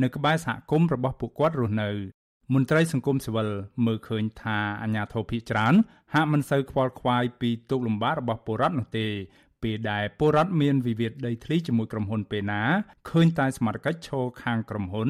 [0.02, 1.90] នៅក្បែរសហគមន៍របស់ពួកគាត់រស់នៅ
[2.54, 3.48] មន្ត្រីសង្គមស៊ីវិល
[3.86, 5.74] មើលឃើញថាអាញាធរភិកច្រើន
[6.14, 9.06] ហាក់មិនសូវខ្វល់ខ្វាយពីទុកលំបាករបស់ពលរដ្ឋនោះទេ
[9.62, 12.62] ពេលដែលពលរដ្ឋមានវិវាទដីធ្លីជាមួយក្រុមហ៊ុនពេលណា
[13.10, 15.08] ឃើញតែសមត្ថកិច្ចឈរខាងក្រុមហ៊ុន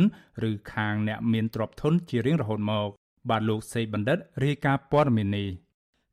[0.50, 2.88] ឬខាងអ្នកមានទ្រព្យធនជារៀងរហូតមក
[3.30, 5.48] បាទលោកសេបណ្ឌិតរាយការណ៍ព័ត៌មាននេះ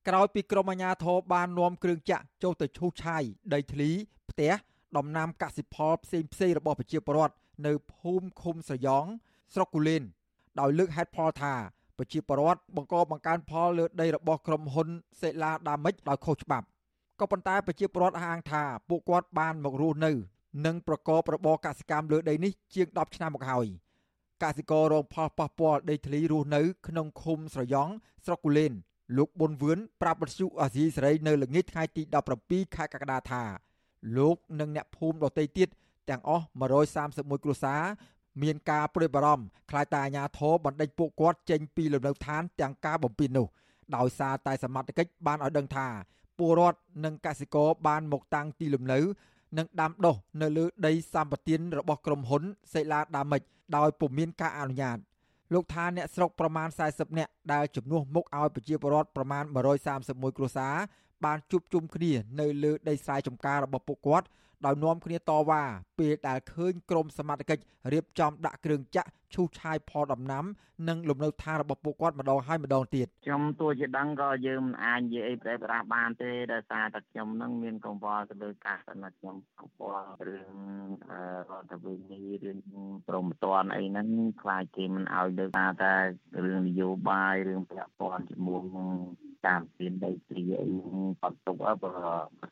[0.07, 3.89] ក្រោយពីក្រមអាជ្ញាធរបាននាំគ្រឿងចាក់ចូលទៅឈូសឆាយដីធ្លី
[4.30, 4.53] ផ្ទះ
[4.97, 9.05] ដំណាំកសិផលផ្សេងផ្សេងរបស់ប្រជាពលរដ្ឋនៅភូមិឃុំស្រយ៉ង
[9.53, 10.03] ស្រុកគូលែន
[10.60, 11.54] ដោយលើកហេតុផលថា
[11.97, 14.88] ប្រជាពលរដ្ឋបង្កបង្កើនផលលើដីរបស់ក្រុមហ៊ុន
[15.22, 16.66] សេឡាដាមិចដោយខុសច្បាប់
[17.20, 20.12] ក៏ប៉ុន្តែប្រជាពលរដ្ឋអះអាងថាពួកគាត់បានមករស់នៅ
[20.66, 23.68] និងប្រកបរបរកសិកម្មលើដីនេះជាង10ឆ្នាំមកហើយ
[24.43, 27.89] កសិកររងផលប៉ះពាល់ដីធ្លីរស់នៅ ក្នុងឃុំស្រយ៉ង
[28.26, 28.74] ស្រុកគូលែន
[29.18, 32.01] លោកប៊ុនវឿនប្រាប់បទសុអាស៊ីសេរីនៅល្ងាចថ្ងៃទី
[32.39, 33.43] 17ខែកក្កដាថា
[34.18, 35.70] លោកនិងអ្នកភូមិដទៃទៀត
[36.10, 36.45] ទាំងអស់
[36.93, 37.82] 131គ្រួសារ
[38.42, 43.48] មានការព្រួយបារម្ភខ្លាចតែអាញាធរបណ្ដេញពួកគាត់ចេញពីលំនៅឋានទាំងការបំពេញនោះ
[43.96, 45.88] ដោយសារតែសមត្ថកិច្ចបានឲ្យដឹងថា
[46.38, 49.00] ពលរដ្ឋនិងកសិករបានមកតាំងទីលំនៅ
[49.58, 53.42] និងដាំដុះនៅលើដីសម្បត្តិរបស់ក្រុមហ៊ុនសេឡាដាមិច
[53.78, 54.98] ដោយពុំមានការអនុញ្ញាត
[55.54, 59.44] លោកថាអ្នកស្រុកប្រមាណ40នាក់ដែលជំនួសមុខឲ្យប្រជាពលរដ្ឋប្រមាណ
[59.92, 60.76] 131គ្រួសារ
[61.26, 64.26] បានជួបជុំគ្នានៅលើដីស្រែចម្ការរបស់ពួកគាត់
[64.66, 65.64] ដោយនាំគ្នាតវ៉ា
[65.99, 70.45] ពេលដែលឃើញក្រមសមត្ថកិច្ចរៀបចំដាក់គ្រឿងចាក់ឈូសឆាយផលដំណាំ
[70.89, 80.55] និងលំនៅឋានរបស់ពួកគាត់ម្ដងហើយម្ដងទៀតខ្ញុំទោះជាដឹងក៏យើងមិនអាចនិយាយអីប្រេះប្រាស់បានទេដោយសារតែខ្ញុំនឹងមានកង្វល់ទៅលើការសិនខ្ញុំកង្វល់រឿង
[81.49, 82.59] រដ្ឋវិនិរឿង
[83.07, 84.07] ព្រមតនអីហ្នឹង
[84.41, 85.93] ខ្លាចគេមិនឲ្យលើកថាតែ
[86.45, 88.89] រឿងនយោបាយរឿងពាក់ព័ន្ធជាមួយនឹង
[89.47, 90.70] តាមទានដីធ្លីអី
[91.22, 91.91] បាត់ទុកបើ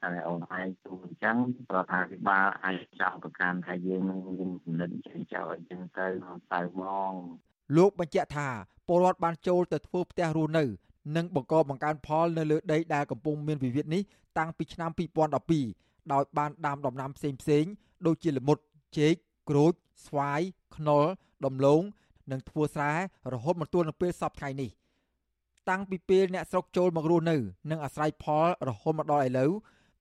[0.01, 1.37] ថាអូនឯងទូអញ្ចឹង
[1.75, 6.07] រដ្ឋាភិបាលអាចចាប់ប្រកាន់ថាយើងនឹងមានគំនិតចេញចោលអញ្ចឹងទៅ
[6.53, 7.13] ទៅហ្មង
[7.77, 8.49] លោកបញ្ជាក់ថា
[8.87, 10.65] ពលរដ្ឋបានចូលទៅធ្វើផ្ទះរស់នៅ
[11.15, 14.01] និងបង្កបង្កើនផលនៅលើដីដែលកំពុងមានវិវាទនេះ
[14.37, 14.91] តាំងពីឆ្នាំ
[15.51, 17.65] 2012ដោយបានដាំដំណាំផ្សេងផ្សេង
[18.07, 18.57] ដូចជាល្មុត
[18.97, 19.13] ចេក
[19.49, 19.73] ក្រូច
[20.05, 20.41] ស្វាយ
[20.75, 21.03] ខ្នុរ
[21.45, 21.81] ដំឡូង
[22.31, 22.91] និងធ្វើស្រែ
[23.33, 24.69] រហូតមកទល់នឹងពេលសពថ្ងៃនេះ
[25.69, 27.37] តាំងពីពេលអ្នកស្រុកចូលមករស់នៅ
[27.71, 29.51] និងអាស្រ័យផលរហូតមកដល់ឥឡូវ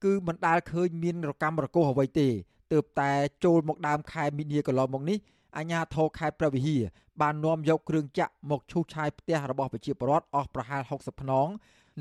[0.04, 2.28] គឺមិនដាល់ឃើញមានរកម្មរកុសអ្វីទេ
[2.72, 3.12] ទើបតែ
[3.44, 5.18] ចូលមកដើមខែមីនាកន្លងមកនេះ
[5.56, 6.82] អាជ្ញាធរខេត្តព្រះវិហារ
[7.20, 11.48] បាននាំយកគ្រឿងចាក់មកឈូសឆាយផ្ទះរបស់ប្រជាពលរដ្ឋអស់ប្រហែល60ខ្នង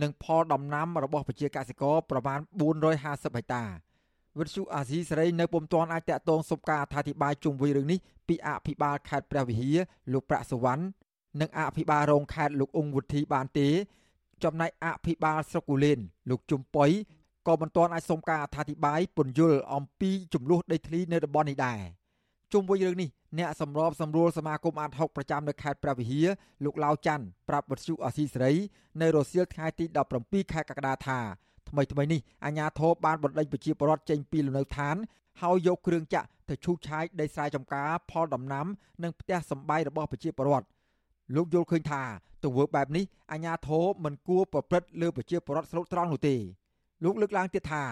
[0.01, 2.39] និងផលដំណាំរបស់ប្រជាកសិករប្រមាណ
[2.87, 3.63] 450ហិកតា
[4.39, 9.77] វិទ្យុអាស៊ីសេរីនៅពុំទាន់អាចតាក់ទងសុំការអធិប្បាយជុំវិញរឿងនេះពីអភិបាលខេត្តព្រះវិហារ
[10.13, 10.83] លោកប្រាក់សវណ្ណ
[11.41, 13.67] និងអភិបាលរងខេត្តលោកអ៊ុងវុធីបានទេ
[14.43, 16.89] ចំណែកអភិបាលស្រុកគូលែនលោកជុំប៉ុយ
[17.49, 21.79] ក៏មិនទាន់អាចសុំការអធិប្បាយពន្យល់អំពីចំនួនដីធ្លីនៅតំបន់នេះដែរ
[22.53, 26.27] ជុំវិញរឿងនេះអ្នកសម្របសម្រួលសមាគមអាត60ប្រចាំនៅខេត្តព្រះវិហារ
[26.63, 28.53] លោកឡាវច័ន្ទប្រាប់វិទ្យុអស៊ីសេរី
[29.01, 29.85] នៅរសៀលថ្ងៃទី
[30.19, 31.19] 17ខែកក្កដាថា
[31.69, 34.95] ថ្មីថ្មីនេះអាជ្ញាធរបានបណ្ដេញប្រជាពលរដ្ឋចេញពីលំនៅឋាន
[35.41, 38.65] ហើយយកគ្រឿងចាក់ទៅឈូសឆាយដីស្រែចម្ការផលដំណាំ
[39.03, 40.67] និងផ្ទះសម្បែងរបស់ប្រជាពលរដ្ឋ
[41.35, 42.03] លោកយល់ឃើញថា
[42.43, 46.35] ទង្វើបែបនេះអាជ្ញាធរមិនគួរប្រព្រឹត្តលើប្រជាពលរដ្ឋស្រុកត្រង់នោះទេ
[47.03, 47.83] លោកលើកឡើងទៀតថា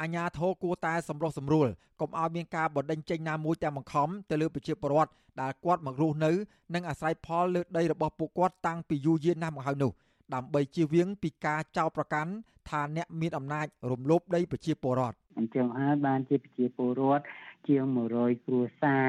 [0.00, 1.68] អាញាធរគួរតែសម្រុះសម្រួល
[2.00, 6.32] កុំឲ្យមានការបណ្តេញចេញណាមួយទាំងបង្ខំទៅលើប្រជាពលរដ្ឋដែលគាត់មករស់នៅ
[6.74, 9.92] និងអាស្រ័យផលលើដីរបស់ពួកគាត់តាំងពីយូរយារណាស់មកហើយនោះ
[10.34, 12.30] ដើម្បីជៀសវាងពីការចោទប្រកាន់
[12.68, 17.24] ថាអ្នកមានអំណាចរំលោភដីប្រជាពលរដ្ឋអញ្ចឹងហើយបានជាប្រជាពលរដ្ឋ
[17.68, 17.84] ជាង
[18.16, 19.06] 100គ្រួសារ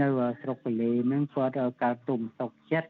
[0.00, 0.08] នៅ
[0.40, 2.88] ស្រុកកលេនឹងគាត់កើតទុំសុកចិត្ត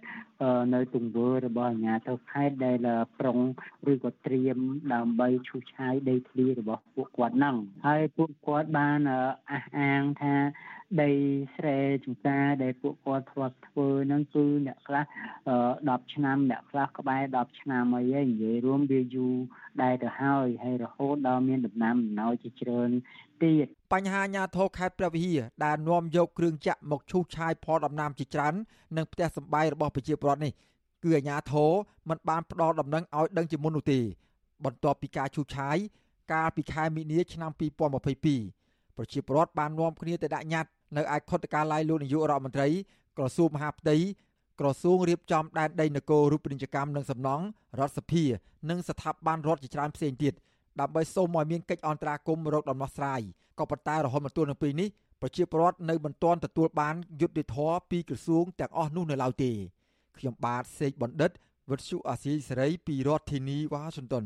[0.74, 2.78] នៅទង្វើរបស់អាជ្ញាធរខេត្តដែល
[3.20, 3.38] ប្រុង
[3.92, 4.58] ឬក៏ត្រៀម
[4.94, 7.56] ដើម្បីឈូសឆាយដីធ្លីរបស់ពួកគាត់ហ្នឹង
[7.86, 8.98] ហើយពួកគាត់បាន
[9.52, 10.34] អះអាងថា
[11.02, 11.10] ដី
[11.56, 15.02] ស្រែចម្ការដែលពួកគាត់ធ្លាប់ធ្វើហ្នឹងគឺអ្នកខ្លះ
[15.58, 19.34] 10ឆ្នាំអ្នកខ្លះក្បែរ10ឆ្នាំអីហើយនិយាយរួមវាយូរ
[19.82, 22.90] ដែរទៅហើយហើយរហូតដល់មានដំណាំដំណោយជាច្រើន
[23.42, 28.54] ទៀតបញ្ហាអាញាធរខេត្តព្រះវិហារដែលនាំយកគ្រឿងចាក់មកឈូសឆាយផលដំណាំជាច្រើន
[28.96, 30.52] និងផ្ទះសម្បែងរបស់ប្រជាពលរដ្ឋនេះ
[31.04, 31.70] គឺអាញាធរ
[32.08, 34.00] មិនបានផ្ដល់ដំណឹងឲ្យដឹងជាមុននោះទេ
[34.64, 35.76] បន្ទាប់ពីការឈូសឆាយ
[36.32, 42.68] កាលពីខែមីនាឆ្នាំ2022ប្រជាពលរដ្ឋបាននាំគ្នាទៅដាក់ញត្តិ នៅឯខុទ្ទកាល័យលោកនាយករដ្ឋមន្ត្រី
[43.16, 43.96] ក្រសួងមហាផ្ទៃ
[44.60, 47.44] ក្រសួងរៀបចំដែនដីនគររូបនីយកម្មនិងសំណង់
[47.78, 48.24] រដ្ឋសភា
[48.70, 50.34] និងស្ថាប័នរដ្ឋជាច្រើនផ្សេងទៀត
[50.80, 53.20] ដើម្បីសូមឲ្យមានកិច្ចអន្តរាគមន៍រកដំណោះស្រាយ
[53.58, 54.88] ក៏ប៉ុន្តែរហូតមកទល់នឹងពេលនេះ
[55.20, 59.52] ប្រជាពលរដ្ឋនៅមិនទាន់ទទួលបានយុត្តិធម៌ពីក្រសួងទាំងអស់នោះនៅឡើយទេ
[60.18, 61.30] ខ្ញុំបាទសេកបណ្ឌិត
[61.70, 64.24] វិទ្យុអាស៊ីសេរីពីរដ្ឋធានីវ៉ាស៊ីនតោន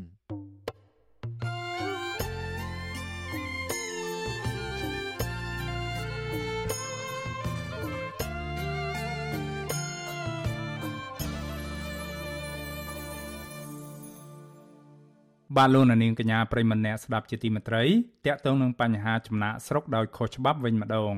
[15.56, 17.84] បាទលោកនាងកញ្ញាប្រិមម្នាក់ស្ដាប់ជាទីមេត្រី
[18.26, 21.14] តកតងនឹងបញ្ហាចំណាក់ស្រុកដោយខុសច្បាប់វិញម្ដង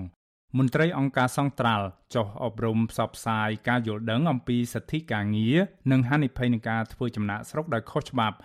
[0.59, 5.57] មន្ត្រីអង្គការសង្ត្រាល់ចុះអប់រំផ្សព្វផ្សាយការយល់ដឹងអំពីសិទ្ធិការងារ
[5.91, 8.37] និងហានិភ័យនៃការធ្វើចំណាក់ស្រុកដោយខុសច្បាប់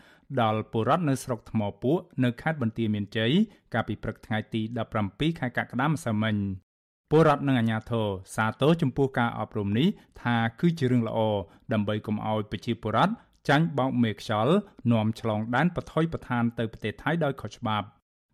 [0.42, 3.32] ដល់ពលរដ្ឋនៅស្រុកថ្មពួកនៅខេត្តបន្ទាយមានជ័យ
[3.74, 4.62] កាលពីព្រឹកថ្ងៃទី
[5.02, 6.36] 17ខែកក្កដាម្សិលមិញ
[7.12, 9.88] ពលរដ្ឋនិងអាជ្ញាធរសាទរចំពោះការអប់រំនេះ
[10.22, 11.20] ថាគឺជារឿងល្អ
[11.74, 13.14] ដើម្បីកុំឲ្យប្រជាពលរដ្ឋ
[13.50, 14.56] ចាញ់បោកមេខ្យល់
[14.92, 17.88] នាំឆ្លងដែនបថុយបឋានទៅប្រទេសថៃដោយខុសច្បាប់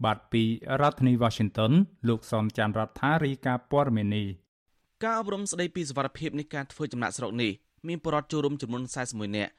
[0.06, 0.44] បាទពី
[0.82, 1.72] រដ្ឋធានី Washington
[2.08, 4.24] លោកសនចាន់រដ្ឋារីកាព័រមេនី
[5.04, 7.52] ការអប់រំស្ដីពីសវត្ថភាពនៃការធ្វើចំណាក់ស្រុកនេះ
[7.88, 9.52] មានបរិវត្តចូលរួមចំនួន41នាក់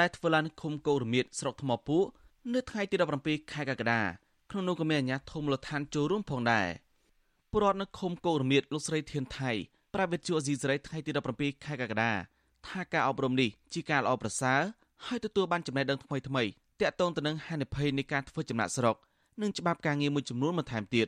[0.00, 2.04] ដែលធ្វើឡើងឃុំកោរមៀតស្រុកថ្មពួក
[2.54, 4.00] នៅថ្ងៃទី17ខែកក្កដា
[4.50, 6.68] ក្នុងនោះក៏មានអាជ្ញាធរមូលដ្ឋានចូលរួមផងដែរ
[7.50, 9.50] ពលរដ្ឋនៅឃុំកោរមៀតលោកស្រីធានថៃ
[9.94, 12.12] ប្រាវិទ្យាអេស៊ីសេរីថ្ងៃទី17ខែកក្កដា
[12.68, 14.60] ថាការអប់រំនេះជាការល្អប្រសើរ
[15.06, 16.42] ហើយទទួលបានចំណេះដឹងថ្មីថ្មី
[16.80, 18.96] តាក់ទងទៅនឹងហានិភ័យនៃការធ្វើចំណាក់ស្រុក
[19.42, 21.06] និងច្បាប់ការងារមួយចំនួនបន្ថែមទៀត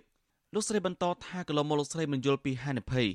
[0.55, 3.07] លោកស្រីបន្តថាកន្លងមកលោកស្រីមិនយល់ពីហានិភ័យ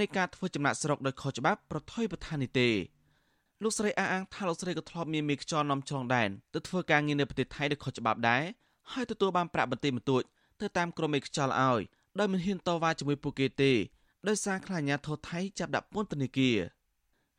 [0.00, 2.68] នៃការធ្វើចំណាក់ស្រុកដោយខុសច្បាប់ប្រថុយប្រឋាននេះទេ
[3.62, 8.42] លោកស្រីអះអាងថាលោកស្រីក៏ធ្លាប់មានមេខ្យល់នាំឆ្លងដែនទៅធ្វើការងារនៅប្រទេសថៃដោយខុសច្បាប់ដែរ
[8.92, 10.22] ហើយទទួលបានប្រាក់បន្តិចបន្តួច
[10.60, 11.82] ទៅតាមក្រុមមេខ្យល់ឲ្យ
[12.18, 13.72] ដោយមិនហ៊ានតវ៉ាជាមួយពួកគេទេ
[14.28, 16.58] ដោយសារខ្លាចអាញាធរថៃចាប់ដាក់ពន្ធនាគារ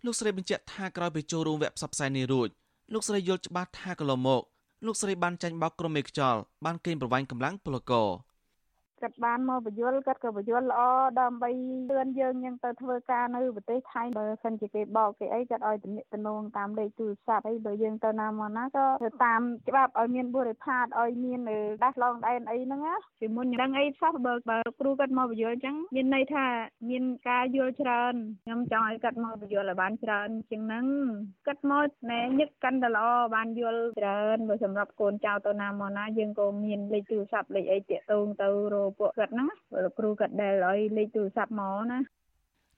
[0.05, 2.49] លោកស្រីបញ្ជាក់ថាក្រោយពីចូលរួមវគ្គផ្សព្វផ្សាយនេះរួច
[2.93, 4.41] លោកស្រីយល់ច្បាស់ថាកន្លងមក
[4.85, 8.07] លោកស្រីបានចាញ់បោកក្រុមមេខ្យល់បានកេងប្រវ័ញ្ចកម្លាំងពលករ
[9.03, 10.81] គាត់បានមកបញ្យលគាត់ក៏បញ្យលល្អ
[11.21, 11.49] ដើម្បី
[11.91, 21.39] លឿនយើងនឹងទៅធ្វើការនៅប្រទេសថៃបើសិនជាគេបោកគេអីគាត់ឲ្យទំនាក់ទំនងតាមលេខទូរស័ព្ទអីបើយើងទៅណាមកណាក៏ទៅតាមច្បាប់ឲ្យមានបុរិផាតឲ្យមាន
[21.83, 26.45] ដាស់ឡងដែនអីហ្នឹងណាពីមុនដឹងអីសោះបើបើគ្រូគាត់មកបញ្យលអញ្ចឹងមានន័យថា
[26.89, 28.13] មានការយល់ច្រើន
[28.45, 30.85] ខ្ញុំចង់ឲ្យគាត់មកបញ្យលឲ្យបានច្រើនជាងហ្នឹង
[31.47, 39.47] គាត់មកណែញឹកកាន់តែល្អបានយល់ច្រើនបើសម្រាប់កូនចៅទៅណាមកណាយើងក៏មានលេខទូរស័ព្ទលេខអីតាក់ទងទៅរកពួកគាត់ហ្នឹង
[39.83, 41.99] លោកគ្រូគាត់ដែលឲ្យលេខទូរស័ព្ទមកណា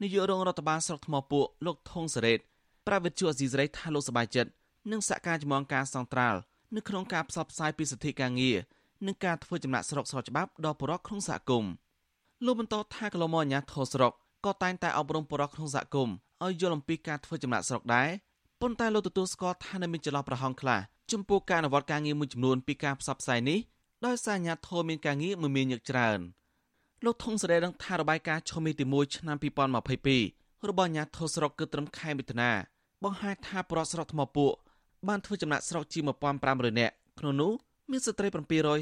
[0.02, 2.40] នាយករងរដ្ឋបាលស្រុកថ្មពួកលោកថងសារ៉េត
[2.88, 4.52] ប្រាវិទ្យាអេស៊ីសរ៉ៃថាលោកសប្បាយចិត្ត
[4.92, 6.40] នឹងសហការជាមួយអង្គការសង្ត្រាល់
[6.76, 8.58] នៅក្នុងការផ្សព្វផ្សាយពីសិទ្ធិការងារ
[9.06, 11.72] និងការធ្វើចំណាក់ស្រុកស្របច្បាប់ដល់ប្រជាក្នុងសហគមន៍
[12.46, 14.14] លោកបន្តថាកន្លងមកអាញាធរស្រុក
[14.46, 18.10] ក៏តែងតែអប់រំប្រជាក្នុងសហគមន៍ឲ្យយល់អំពីការធ្វើចំណាក់ស្រុកដែរ
[18.62, 20.80] ប៉ុន្តែលោកទទួលស្គាល់ថានៅមានចន្លោះប្រហោងខ្លះ
[21.12, 23.60] ចំពោះការអនុវត្តការងារមួយចំនួនពីការផ្សព្វផ្សាយនេះ
[24.06, 26.20] ដោយសារអាញាធរមានការងារមួយមានញឹកច្រើន
[27.06, 29.38] លោកថងសេរីដឹងថារបាយការណ៍ឈុំមីទី1ឆ្នាំ
[30.04, 32.52] 2022របស់អាញាធរស្រុកគឺត្រឹមខែមិថុនា
[33.04, 34.54] បង្ហាញថាប្រវត្តិស្រុកថ្មពួក
[35.08, 36.04] បានធ្វើចំណាក់ស្រុកជាង
[36.42, 37.52] 1500នាក់ក្នុងនោះ
[37.92, 38.28] មានស្ត្រី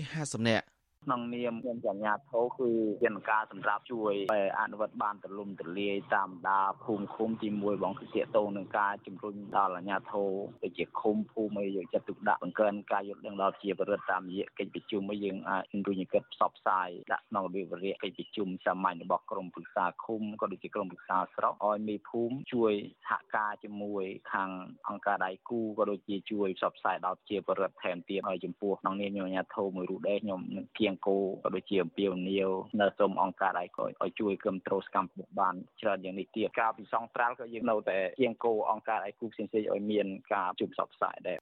[0.02, 0.66] 750នាក់
[1.04, 2.70] ក្នុងនាមខ្ញុំជាអាជ្ញាធរគឺ
[3.06, 4.14] យន្តការសម្រាប់ជួយ
[4.60, 10.30] អនុវត្តបានទលំទលាយតាមដាភូមិឃុំទី1បងគឺទាក់ទងនឹងការជំរុញដល់អាជ្ញាធរ
[10.64, 22.74] ទៅជាឃុំភូមិអីយកចិត្តទុកដាក់បង្កើនការយល់ដឹងដល់ជាបរិបទតាមរយៈកិច្ចប្រជុំឲ្យយើងអាចជំរុញកិច្ចផ្សព្វផ្សាយដាក់ក្នុងរបៀបវរៈកិច្ចប្រជុំសាមញ្ញរបស់ក្រមប្រឹក្សាឃុំក៏ដូចជាក្រមប្រឹក្សាស្រុកឲ្យមេភូមិជួយ
[23.10, 24.50] សហការជាមួយខាង
[24.88, 32.50] អង្គការដៃគូក៏ដូចជាជួយផ្សព្វផ្សាយដល់ជាបរិបទថែមទៀតហើយចំពោះក្នុងនាមខ្ញុំអាជ្ញាធរមួយរូបដែរខ្ញុំនឹងគៀងគោក៏ដូចជាអំពាវនាវ
[32.82, 41.40] នៅសូមអង្គការដៃគូឲ្យជួយគ្រប់គ្រងសកម្មភាពបានច្រើនយ៉ាងនេះទៀតការពិសងត្រាល់ក៏យើងនៅតែគៀងគោអង្គការដៃគូផ្សេងៗឲ្យមានការជួបផ្សព្វផ្សាយដែរ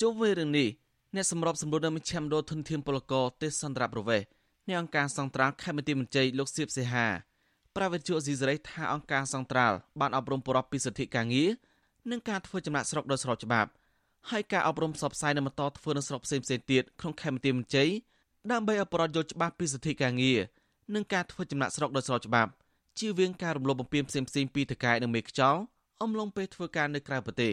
[0.00, 0.68] ជុំវិញរឿងនេះ
[1.14, 4.22] អ្នកសម្របសម្រួលនៅមជ្ឈមណ្ឌលធនធានពលករទេសសន្តិប្រវេស
[4.68, 7.06] នៃអង្គការសង្ត្រាល់ខេមរៈមន្ត្រីលោកសៀបសេហា
[7.76, 11.50] ប្រាវិទ្យាអេស៊ីសរ៉ៃថាអង្គការសង្ត្រាល់បានអប់រំប្រពពីសិទ្ធិការងារ
[12.10, 13.70] និងការធ្វើចំណាក់ស្រុកដោយស្របច្បាប់
[14.30, 17.84] ហើយការអប់រំផ្សព្វផ្សាយនៅបន្តធ្វើនៅស្រុកផ្សេងៗទៀតក្នុងខេមរៈមន្ត្រី
[18.52, 20.40] ដើម្បីឲ្យប្រជាជនយល់ច្បាស់ពីសិទ្ធិការងារ
[20.94, 22.50] និងការធ្វើចំណាក់ស្រុកដោយស្របច្បាប់
[22.98, 25.60] ជៀសវាងការរំលោភបំពានផ្សេងៗពីតកែនិងមេខ្យល់
[26.02, 27.52] អំឡុងពេលធ្វើការនៅក្រៅប្រទេស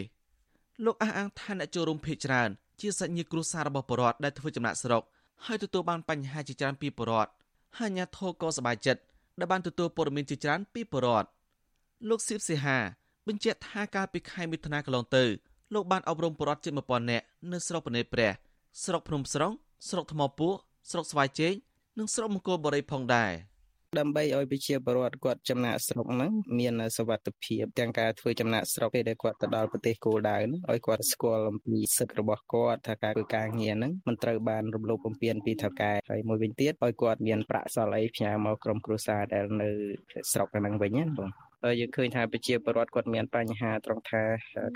[0.84, 5.02] លោកអះអាងថាអ្នកចូលរួមភេកច្រើនជាសាច់ញាតិគ្រួសាររបស់ប្រជាពលរដ្ឋដែលធ្វើចំណាក់ស្រុក
[5.46, 7.30] ហើយទទួលបានបញ្ហាជាច្រើនពីប្រជាពលរដ្ឋ
[7.78, 9.00] ហើយអាញាធរក៏សប្បាយចិត្ត
[9.38, 11.28] ដែលបានទទួលព័ត៌មានជាច្រើនពីប្រជាពលរដ្ឋ
[12.08, 12.78] លោកសៀបសេហា
[13.26, 15.24] បញ្ជាក់ថាកាលពីខែមិថុនាកន្លងទៅ
[15.74, 18.30] លោកបានអប់រំប្រជាពលរដ្ឋជាង1000នាក់នៅស្រុកបនេព្រះ
[18.84, 19.52] ស្រុកភ្នំស្រុង
[19.88, 20.56] ស្រុកថ្មពួក
[20.90, 21.54] ស្រុកស្វាយជែក
[21.98, 23.32] និងស្រុកមង្គលបុរីផងដែរ
[24.00, 39.68] ដើម្បីឲ្យប្រជាពលរដ្ឋគាត់ចំណាក់ស្រុកហ្នឹងមានសុវត្ថិភាពទាំងការធ្វើចំណាក់ស្រុកពេលដែលគាត់ទៅដល់ប្រទេសគោលដៅហ្នឹងឲ្យគាត់ស្គាល់អំពីសិទ្ធិរបស់គាត់ថាការធ្វើការងារហ្នឹងមិនត្រូវបានរំលោភបំពានពីថៅកែហើយមួយវិញទៀតឲ្យគាត់មានប្រាក់សល់អីផ្ញើមកក្រុមគ្រួសារដែលនៅ
[40.32, 41.30] ស្រុកហ្នឹងវិញណាបង
[41.80, 44.22] យើងឃើញថាប្រជាពលរដ្ឋគាត់មានបញ្ហាត្រង់ថា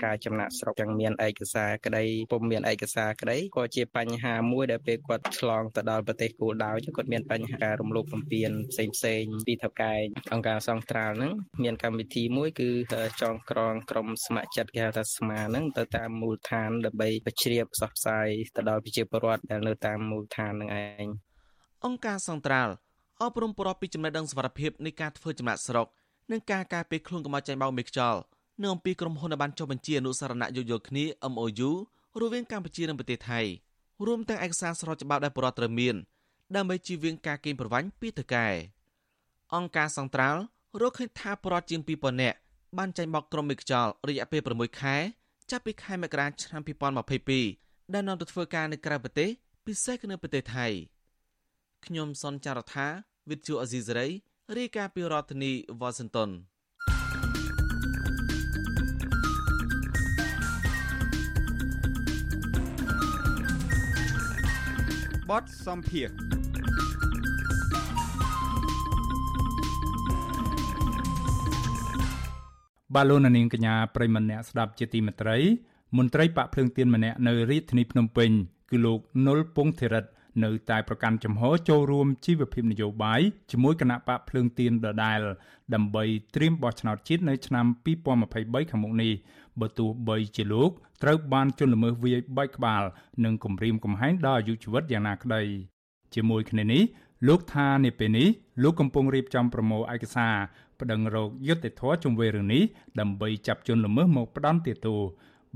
[0.05, 9.93] ការចំណាក់ស្រុកទាំងមានឯកសារក្តីពុំមានឯកសារក្តីក៏ជាបញ្ហាមួយដែលពេលគាត់ឆ្លងទៅដល់ប្រទេសគោលដៅគាត់មានបញ្ហារំលោភបំពានផ្សេងផ្សេងពីថៅកែ
[10.33, 11.33] អង្គការសង្ត្រាល់ហ្នឹង
[11.63, 12.69] មានកម្មវិធីមួយគឺ
[13.21, 21.07] ចងក្រងក្រុមស្ម័គ្រចិត្តគេហៅថាស្មាហ្នឹងទៅតាមមូលដ្ឋានដើម្បីបញ្ជ្រាបផ្សព្វផ្សាយទៅដល់ប្រជាពលរដ្ឋដែលនៅតាមមូលដ្ឋានហ្នឹងឯង
[21.85, 22.73] អង្គការសង្ត្រាល់
[23.21, 25.87] អប់រំប្រពៃពីចំណេះដឹងសវត្ថភាពនៃការធ្វើចំណាក់ស្រុក
[26.31, 28.19] និងការការពារខ្លួនកុំឲ្យចាញ់បោកមេខ្យល់
[28.61, 31.03] នៅអំពីក្រុមហ៊ុនដែលបានចុះបញ្ជីអនុសារណៈយោគយល់គ្នា
[31.33, 31.71] MOU
[32.21, 33.41] រវាងកម្ពុជានិងប្រទេសថៃ
[34.05, 35.95] រួមទាំងឯកសារស្របច្បាប់ដែលបរដ្ឋត្រូវមាន
[36.55, 38.47] ដើម្បីជៀសវាងការកេងប្រវ័ញ្ចពីថៅកែ
[39.55, 40.41] អង្គការសង្ត្រាល់
[40.81, 42.37] រកឃើញថាបរដ្ឋជាង2000នាក់
[42.77, 44.95] បានចាញ់បោកក្រុមមេខ្យល់រយៈពេល6ខែ
[45.51, 46.61] ចាប់ពីខែមករាឆ្នាំ
[47.27, 49.29] 2022ដែលនាំទៅធ្វើការនៅក្រៅប្រទេស
[49.65, 50.67] ពិសេសគឺនៅប្រទេសថៃ
[51.85, 52.87] ខ្ញុំសនចាររថា
[53.29, 54.07] វិទ្យុអេស៊ីសរ៉ៃ
[54.55, 56.29] រាយការណ៍ពីរដ្ឋធានីវ៉ាស៊ីនតោន
[65.29, 66.09] បតសំភារ
[72.95, 75.37] បាឡូណានាងកញ្ញាប្រិមម្នាក់ស្ដាប់ជាទីមេត្រី
[75.97, 78.29] មន្ត្រីបាក់ភ្លើងទៀនម្នាក់នៅរាជធានីភ្នំពេញ
[78.69, 80.05] គឺលោកនុលពងធិរិត
[80.43, 83.21] នៅតែប្រកាន់ចំហចូលរួមជីវភាពនយោបាយ
[83.51, 85.19] ជាមួយគណៈបកភ្លើងទៀនដដែល
[85.73, 86.03] ដើម្បី
[86.35, 89.11] ត្រៀមបោះឆ្នោតជាតិនៅឆ្នាំ2023ខាងមុខនេះ
[89.59, 90.71] បើទោះបីជាលោក
[91.03, 92.83] ត្រូវបានជន់ល្មើសវាយបែកក្បាល
[93.23, 95.41] និងគំរាមកំហែងដល់អាយុជីវិតយ៉ាងណាក្តី
[96.15, 96.83] ជាមួយគ្នានេះ
[97.27, 98.27] លោកថានាពេលនេះ
[98.63, 100.35] លោកកំពុងរៀបចំប្រមូលឯកសារ
[100.79, 102.63] ប្តឹងរកយុត្តិធម៌ជុំវិញរឿងនេះ
[102.99, 104.99] ដើម្បីចាប់ជនល្មើសមកផ្ដន់ទោស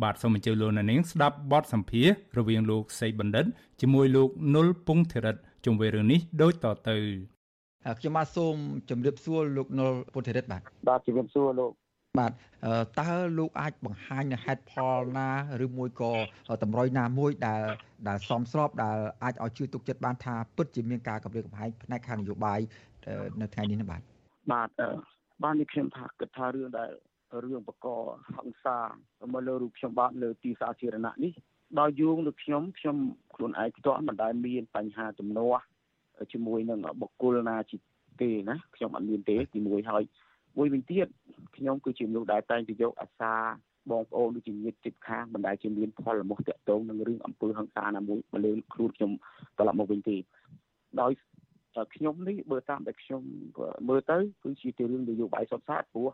[0.03, 3.45] បាទសូមអញ្ជើញលោកនាងស្ដាប់បទសម្ភាសរវាងលោកសីបណ្ឌិត
[3.81, 5.35] ជាមួយលោកនុលពងធិរិត
[5.65, 6.95] ជុំវិញរឿងនេះដូចតទៅ
[7.99, 8.55] ខ្ញុំបាទសូម
[8.89, 11.71] ជម្រាបសួរលោកនុលពុទ្ធិរិទ្ធបាទបាទជម្រាបសួរលោក
[12.19, 12.31] បាទ
[12.99, 15.29] តើលោកអាចបង្ហាញនៅហេតុផលណា
[15.65, 16.13] ឬមួយក៏
[16.63, 17.63] តម្រុយណាមួយដែល
[18.07, 22.59] ដែលសមស្របដែលអាចឲ្យជឿទុកចិត្តបានថាពិតជាមានការកម្រិតកំហែងផ្នែកខាងនយោបាយ
[23.41, 24.01] នៅថ្ងៃនេះណាបាទ
[24.51, 24.69] បាទ
[25.43, 26.91] បាននេះខ្ញុំថាគិតថារឿងដែល
[27.43, 27.87] រឿងបក
[28.35, 28.77] ហង្សា
[29.33, 31.33] មកលើរូបខ្ញុំបាទលើទីសាធារណៈនេះ
[31.79, 32.97] ដល់យោងលើខ្ញុំខ្ញុំ
[33.35, 35.63] ខ្លួនឯងផ្ទាល់មិនដែលមានបញ្ហាទំនាស់
[36.33, 37.77] ជាមួយនឹងបុគ្គលណាជា
[38.21, 40.03] ទេណាខ្ញុំអត់មានទេទីមួយហើយ
[40.57, 41.07] មួយវិញទៀត
[41.55, 43.35] ខ្ញុំគឺជាមនុស្សដែលតែងតែយកអាសា
[43.91, 49.11] បងប្អូនដូចជាញាតិជិតខាងមិនដែលជាមានផលលំអតាក់ទងនឹងរឿងអំពើហិង្សាណាមួយមកលើខ្លួនខ្ញុំ
[49.57, 50.17] ត្រឡប់មកវិញទេ
[51.01, 51.11] ដោយ
[51.95, 53.21] ខ្ញុំនេះបើតាមតែខ្ញុំ
[53.89, 56.09] មើលទៅគឺជាទីរឿងនយោបាយសុទ្ធសាធព្រោះ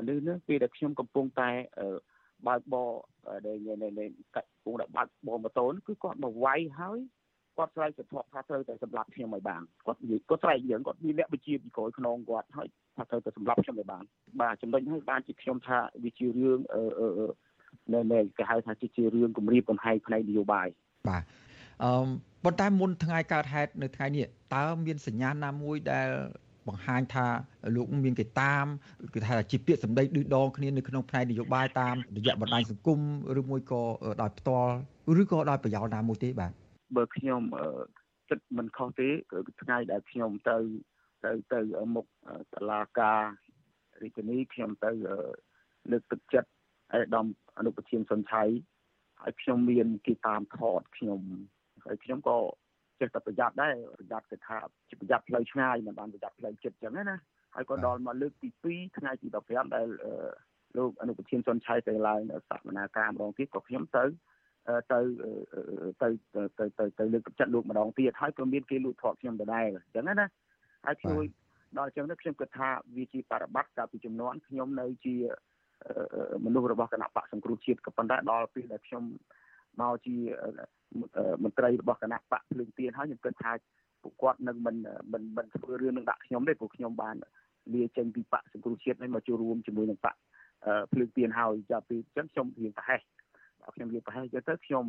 [0.00, 1.50] មនុស្សនេះពេលដែលខ្ញុំកំពុងតែ
[2.46, 2.90] បើកបរ
[3.46, 3.56] ដែល
[4.34, 6.98] កាច់កំពុងតែបើកបរម៉ូតូគឺគាត់មកវាយហើយ
[7.56, 14.04] គាត់ស្រែកសន្ធប់ថាត្រូវតែសម្លាប់ខ្ញុំឲ្យបានគាត់និយាយគាត់ស្រែកយើងគាត់មានអ្នកបញ្ជាពីក្រោយខ្នងគាត់ហើយថាត្រូវតែសម្លាប់ខ្ញុំឲ្យបាន
[14.40, 16.82] បាទចំណុចនេះបានជាខ្ញុំថាវាជារឿងអឺ
[17.92, 20.68] នៅនៅគេហៅថាជារឿងគម្រាមកំហែងផ្នែកនយោបាយ
[21.08, 21.22] បាទ
[21.82, 21.92] អឺ
[22.44, 26.10] ប៉ុន្តែមុនថ្ងៃកើតហេតុនៅថ្ងៃនេះតើមានសញ្ញាណាមួយដែល
[26.68, 27.26] បង្ហាញថា
[27.76, 28.66] លោកមានគេតាម
[29.14, 32.98] គឺថាជាពាក្យសម្ដីឌឺដងគ្នានៅក្នុងផ្នែកនយោបាយតាមរយៈបណ្ដាញសង្គម
[33.40, 33.82] ឬមួយក៏
[34.22, 34.72] ដោយផ្ទាល់
[35.22, 36.52] ឬក៏ដោយប្រយោលណាមួយទេបាទ
[36.96, 37.42] បើខ្ញុំ
[38.28, 40.56] គិតមិនខុសទេគឺថ្ងៃដែលខ្ញុំទៅ
[41.24, 41.60] ទៅទៅ
[41.94, 42.06] មុខ
[42.54, 43.20] តឡាការ
[44.02, 44.90] រាជធានីខ្ញុំទៅ
[45.90, 46.48] លើកទឹកចិត្ត
[46.94, 47.26] ឯកឧត្តម
[47.58, 48.44] អនុប្រធានសុនឆៃ
[49.22, 51.20] ហើយខ្ញុំមានគេតាមថតខ្ញុំ
[51.84, 52.38] ហើយខ្ញុំក៏
[53.00, 54.56] ចេះតែប្រយ័ត្នដែរប្រយ័ត្នគេថា
[54.88, 57.18] ជាប្រយ័ត្នផ្លូវឆ្ងាយមិនបានប្រយ័ត្នផ្លូវចិត្តអញ្ចឹងណា
[57.54, 59.88] ហើយក៏ដល់មកលើកទី2ថ្ងៃទី15ដែល
[60.76, 62.52] លោកអនុប្រធានសុនឆៃទៅឡើងស
[62.96, 64.04] កម្មភាពម្ដងទៀតក៏ខ្ញុំទៅ
[64.92, 64.98] ទៅ
[66.02, 66.08] ទៅ
[66.58, 70.26] ទៅទៅទៅលើកទឹកចិត្តលោកម្ដងទៀតហើយក៏មានគេលូកថតខ្ញុំដដែលអញ្ចឹងណា
[70.86, 71.24] ហើយជួយ
[71.78, 75.16] ដល់អញ្ចឹងនេះខ្ញុំគិតថាវាជាបប្របត្តិកាលពីចំនួនខ្ញុំនៅជា
[76.44, 79.04] មនុស្សរបស់គណៈបកសង្គ្រោះជាតិក៏ប៉ុន្តែដល់ពេលដែលខ្ញុំ
[79.80, 80.16] មកជា
[81.42, 83.52] មន្ត្រីរបស់គណៈបកភ្លើងទៀនហើយខ្ញុំគិតថា
[84.02, 84.76] ពួកគាត់នឹងមិន
[85.12, 87.16] មិនមិនធ្វើរឿងនឹងដាក់ខ្ញុំទេព្រោះខ្ញុំបាន
[87.74, 90.16] លាចេញពីបកសង្គ្រោះជាតិនេះមកចូលរួមជាមួយនឹងបក
[90.92, 93.00] ភ្លើងទៀនហើយចាប់ពីអញ្ចឹងខ្ញុំរៀងប្រហែស
[93.74, 94.84] ខ្ញុំរៀងប្រហែសអញ្ចឹងទៅខ្ញុំ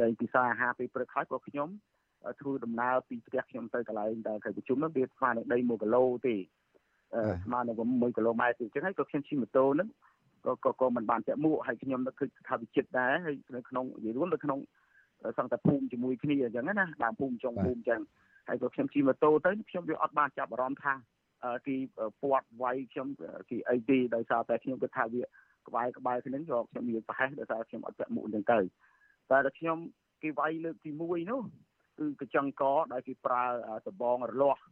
[0.00, 1.68] ដែលពិសាអាហារពេលព្រឹកហើយក៏ខ្ញុំ
[2.40, 6.36] ធ្វើដំណើរពីផ្ទះខ្ញុំទៅកន្លែងដែលគេប្រជុំនោះវាស្មើនឹងដី1គីឡូទេ
[7.44, 9.88] ស្មើនឹង1គីឡូម៉ែត្រទេអញ្ចឹងហើយក៏ខ្ញុំជិះម៉ូតូហ្នឹង
[10.44, 14.58] ក៏ក៏ក៏មិនបានចាក់មួកហើយខ្ញុំនឹកឃើញថាវិចិត្រដែរហើយនៅក្នុងនិយាយរួមនៅក្នុង
[15.38, 16.74] សង្កត់ភូមិជាមួយគ្នាអញ្ចឹងណា
[17.04, 18.00] ដើមភូមិចុងភូមិអញ្ចឹង
[18.48, 20.94] ហើយក៏ខ្ញុំជិះម៉ូតូទៅខ្ញុំវាអត់បានចាប់អារម្មណ៍ថា
[21.66, 21.76] ទី
[22.22, 23.06] ពាត់វាយខ្ញុំ
[23.50, 25.22] ទីអីទេដោយសារតែខ្ញុំគិតថាវា
[25.68, 28.58] ក្បែរក្បែរគ្នាក៏ខ្ញុំមានប្រហែសដោយសារខ្ញុំអត់ពាក់មួកអញ្ចឹងទៅ
[29.30, 29.78] តែដល់ខ្ញុំ
[30.22, 31.42] គេវាយលើកទី1នោះ
[31.98, 33.44] គឺកញ្ចឹងកដែលគេប្រើ
[33.88, 34.62] ដបងរលាស់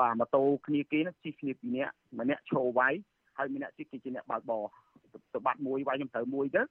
[0.00, 2.94] បាទម៉ូតូគ្នាគេនោះជិះគ្នាពីរនាក់ម្នាក់ឈរវាយ
[3.36, 4.62] ហើយម្នាក់ជិះគេជាអ្នកបើកបរ
[5.34, 6.62] ទៅបាត់មួយវាយខ្ញុំត្រូវមួយទៅ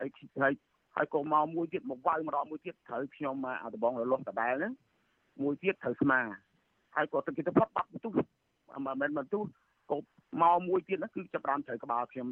[0.00, 0.10] ហើយ
[0.42, 0.52] ហើយ
[0.96, 4.72] ហើយក៏មកមួយទៀតមកវាយម្ដងមួយទៀតត្រូវខ្ញុំមកអាដបងរលាស់ដដែលហ្នឹង
[5.42, 6.20] មួយទៀតត្រូវស្មា
[6.96, 8.12] ហើយក៏ទឹកគេទៅផុតបាត់បន្ទុះ
[8.86, 9.42] មិនមែនបន្ទុះ
[9.90, 9.96] ក៏
[10.42, 12.28] មកមួយទៀតហ្នឹងគឺចាប់បានត្រូវក្បាលខ្ញុំ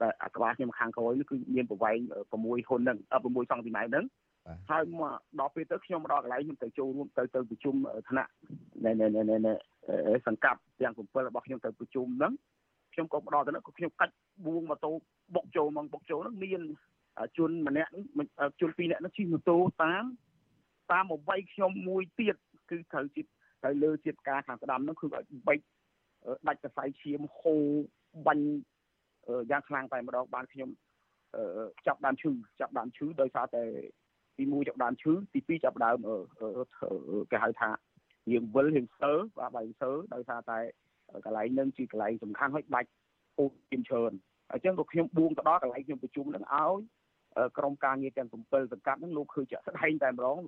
[0.00, 4.04] តែអាក្បាលខ្ញុំខាងក្រោយនេះគឺមានប្រវែង6ហ៊ុនហ្នឹង6សង់ទីម៉ែត្រហ្នឹង
[4.70, 7.74] ហើយមកដល់ពេលទៅខ្ញុំមកដល់កន្លែងខ្ញុំទៅចូលរួមទៅទៅប្រជុំ
[8.10, 8.30] ថ្នាក់
[8.84, 9.52] នៃនៃ
[10.26, 12.32] សង្កាត់ទាំង7របស់ខ្ញុំទៅប្រជុំហ្នឹង
[12.92, 14.14] ខ្ញុំក៏មកដល់ទៅនោះក៏ខ្ញុំកាច់
[14.46, 14.90] បួងម៉ូតូ
[15.34, 16.62] បុកចូលមកបុកចូលហ្នឹងមាន
[17.38, 17.90] ជនម្នាក់
[18.60, 20.04] ជនពីរនាក់នោះជិះម៉ូតូតាម
[20.92, 22.36] តាមអវ័យខ្ញុំមួយទៀត
[22.70, 23.24] គឺត្រូវជិះ
[23.62, 25.58] ត្រូវលើជាតិការខាងស្ដាំនោះគឺឲ្យបិច
[26.48, 27.64] ដាច់កសៃឈាមហូរ
[28.26, 28.46] បាញ់
[29.50, 30.70] យ៉ាងខ្លាំងតែម្ដងបានខ្ញុំ
[31.86, 32.30] ចាប់ដើមឈឺ
[32.60, 33.62] ចាប់ដើមឈឺដោយសារតែ
[34.36, 35.96] ទី1ចាប់ដើមឈឺទី2ចាប់ដើម
[37.30, 37.70] គេហៅថា
[38.30, 40.58] រៀងវិលរៀងសើបាទបាយសើដោយសារតែ
[41.24, 42.90] កន្លែងនឹងជាកន្លែងសំខាន់ហើយដាច់
[43.36, 44.12] ពូជជាច្រើន
[44.52, 46.80] អញ្ចឹងក៏ខ្ញុំបួងទៅដល់កន្លែងខ្ញុំប្រជុំនឹងឲ្យ
[47.58, 50.38] ក្រុមការងារទាំង7សង្កាត់ហ្នឹងលោកឃើញចាក់ស្ដែងតែម្ដង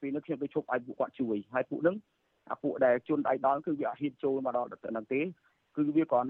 [0.00, 1.96] ពេលនេះខ្ញុំទៅជប់ឲ្យពួកគាត់ជួយហើយពួកហ្នឹង
[2.50, 5.20] អាពួកដែលជន់ដៃដល់គឺវាអត់ហ៊ានចូលមកដល់ទៅហ្នឹងទេ
[5.76, 6.28] គឺវាគ្រាន់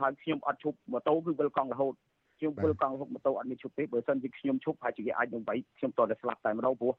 [0.00, 1.94] ហើយខ្ញុំអត់ជប់ម៉ូតូគឺវិលកង់រហូត
[2.38, 6.92] ខ្ញុំវិលកង់រហូតម៉ូតូអត់មានជប់ទេបើមិនជាខ្ញុំជប់ហើយជាអាចនឹងវាយខ្ញុំតតែស្លាប់តែម្ដងព្រោះ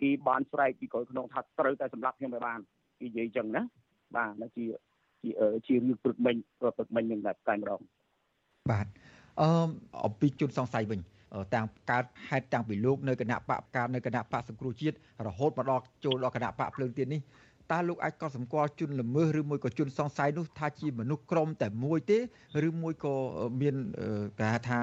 [0.00, 3.62] គេបានស្រែកពីក្រោយក្នុងថាត្រូវតែសម្លាប់ខ្ញុំឲ្យបានគេ និយាយអញ្ចឹងណា
[4.16, 4.64] បាទនោះជា
[5.22, 5.30] ជា
[5.66, 7.80] ជារឿងព្រឹកមិញព្រឹកមិញនឹងតែម្ដង
[8.70, 8.86] បាទ
[9.40, 9.48] អឺ
[10.04, 11.00] អំពីជនសង្ស័យវិញ
[11.54, 17.20] តាមកើតហេតុតាំងពីលោកនៅគណៈបកការនៅគណៈបកសង្គ្រោះជាតិរហូតមកដល់ចូលដល់គណៈបកភ្លើងទៀននេះ
[17.72, 22.18] តើលោកអាចក៏សម្គាល់ជនល្មើសឬមួយក៏ជនសង្ស័យនោះថាជាមនុស្សក្រុមតែមួយទេ
[22.68, 23.14] ឬមួយក៏
[23.60, 23.74] មាន
[24.38, 24.78] គេហៅថា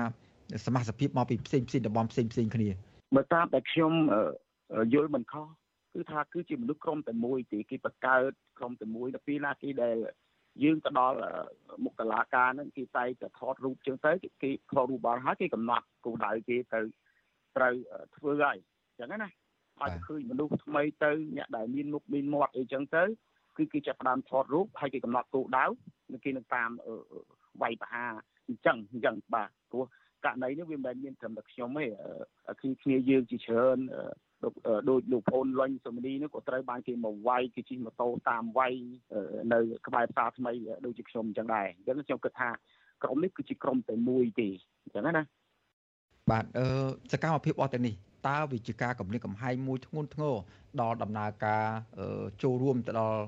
[0.66, 2.70] សមាជិកមកពីផ្សេងផ្សេងតំបន់ផ្សេងផ្សេងគ្នា
[3.16, 3.92] បើតាមតែខ្ញុំ
[4.94, 5.46] យល់មិនខុស
[5.94, 9.98] គឺថាគឺជាមនុស្សក្រុមតែមួយទេគេបង្កើតក្រុមតែមួយដល់ពេលណាគេដែល
[10.64, 11.18] យើងទៅដល់
[11.84, 14.12] មុខតឡាការហ្នឹងគេតែតែថតរូបចឹងទៅ
[14.44, 16.80] គេថតរូបបានហើយគេកំណត់គោលដៅគេទៅ
[17.58, 17.74] ត្រូវ
[18.16, 18.58] ធ្វើហើយ
[19.00, 19.30] ចឹងណា
[19.80, 23.04] ហើយឃើញមនុស្សថ្មីទៅអ្នកដែលមានមុខមានមាត់អីចឹងទៅ
[23.58, 25.66] គឺគេចាប់ផ្ដើមថតរូបហើយគេកំណត់គោលដៅ
[26.26, 26.70] គេនឹងតាម
[27.62, 28.12] វាយប្រហារ
[28.48, 29.84] អញ្ចឹងអញ្ចឹងបាទព្រោះ
[30.26, 31.86] ករណីនេះវាមិនមែនមានត្រឹមតែខ្ញុំទេ
[32.62, 33.78] គឺគ្នាយើងជាច្រើន
[34.90, 38.74] ដូចលោកប្អូនលុញសុមនីនេះក៏ត្រូវបានគេមកវាយគេជិះម៉ូតូតាមវាយ
[39.54, 40.52] នៅក្បែរផ្សារថ្មី
[40.86, 42.50] ដូចជាខ្ញុំអញ្ចឹងដែរអញ្ចឹងខ្ញុំគិតថា
[43.04, 44.48] ក្រុមនេះគឺជាក្រុមតែមួយទេ
[44.84, 45.24] អញ្ចឹងណា
[46.32, 46.66] បាទអឺ
[47.12, 47.94] សកម្មភាពអស់ទាំងនេះ
[48.28, 50.36] តើវិជាការកម្រិតកំហែងមួយធ្ងន់ធ្ងរ
[50.82, 51.66] ដល់ដំណើរការ
[52.44, 53.22] ចូលរួមទៅដល់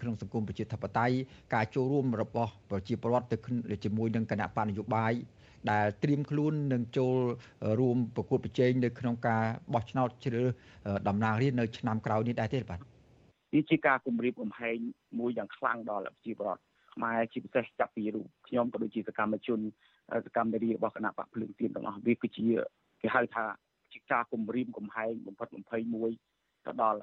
[0.00, 1.14] ក្នុងសង្គមប្រជាធិបតេយ្យ
[1.54, 3.36] ការចូលរួមរបស់ប្រជាពលរដ្ឋទៅ
[3.84, 5.12] ជាមួយនឹងគណៈបកនយោបាយ
[5.70, 7.16] ដែលត្រៀមខ្លួននឹងចូល
[7.80, 9.44] រួមប្រកួតប្រជែងនៅក្នុងការ
[9.74, 10.48] បោះឆ្នោតជ្រើស
[11.08, 12.80] តំណាងរាស្ត្រនៅឆ្នាំក្រោយនេះដែរទេបាទ
[13.54, 14.76] វាជាការគម្រាមកំហែង
[15.18, 16.62] មួយយ៉ាងខ្លាំងដល់ប្រជាពលរដ្ឋ
[16.94, 19.60] ខ្មែរជាពិសេសចាប់ពីរូបខ្ញុំក៏ដូចជាសកម្មជន
[20.26, 22.46] សកម្មនារីរបស់គណៈបកភ្លើងទៀនទាំងអស់វាគឺជា
[23.02, 23.44] គេហៅថា
[23.92, 26.10] ជាការគម្រាមកំហែងបំផិតបំភ័យមួយ
[26.66, 27.00] ទៅដល់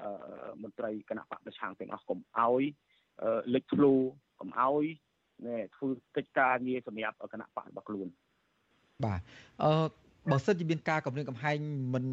[0.62, 2.62] មន្ត្រីគណៈបកប្រឆាំងទាំងអស់កុំឲ្យ
[3.54, 3.94] លេចធ្លោ
[4.40, 4.84] កុំឲ្យ
[5.76, 8.08] ធ្វើកិច្ចការងារសម្រាប់គណៈបករបស់ខ្លួន
[9.05, 9.19] បាទ
[9.63, 9.85] អឺ
[10.31, 11.57] បើសិនជាមានការគម្រាមកំហែង
[11.93, 12.05] មិន